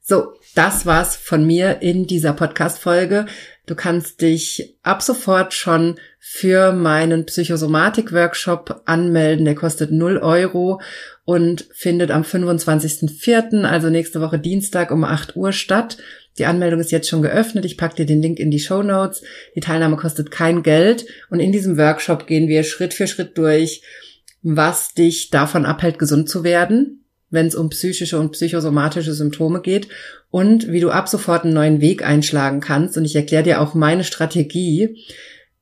[0.00, 3.26] So, das war's von mir in dieser Podcast-Folge.
[3.66, 9.44] Du kannst dich ab sofort schon für meinen Psychosomatik-Workshop anmelden.
[9.44, 10.80] Der kostet 0 Euro
[11.24, 15.98] und findet am 25.04., also nächste Woche Dienstag um 8 Uhr statt.
[16.38, 17.64] Die Anmeldung ist jetzt schon geöffnet.
[17.64, 19.22] Ich packe dir den Link in die Show Notes.
[19.56, 21.06] Die Teilnahme kostet kein Geld.
[21.28, 23.82] Und in diesem Workshop gehen wir Schritt für Schritt durch,
[24.42, 29.88] was dich davon abhält, gesund zu werden, wenn es um psychische und psychosomatische Symptome geht
[30.30, 32.96] und wie du ab sofort einen neuen Weg einschlagen kannst.
[32.96, 34.96] Und ich erkläre dir auch meine Strategie,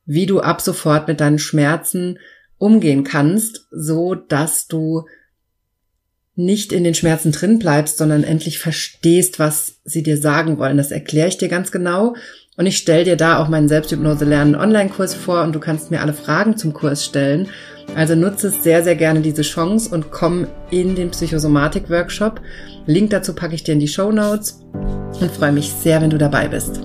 [0.05, 2.19] wie du ab sofort mit deinen Schmerzen
[2.57, 5.05] umgehen kannst, so dass du
[6.35, 10.77] nicht in den Schmerzen drin bleibst, sondern endlich verstehst, was sie dir sagen wollen.
[10.77, 12.15] Das erkläre ich dir ganz genau.
[12.57, 16.01] Und ich stelle dir da auch meinen Selbsthypnose lernen Online-Kurs vor und du kannst mir
[16.01, 17.49] alle Fragen zum Kurs stellen.
[17.93, 22.41] Also nutze sehr, sehr gerne diese Chance und komm in den Psychosomatik-Workshop.
[22.87, 24.65] Link dazu packe ich dir in die Show Notes
[25.21, 26.81] und freue mich sehr, wenn du dabei bist.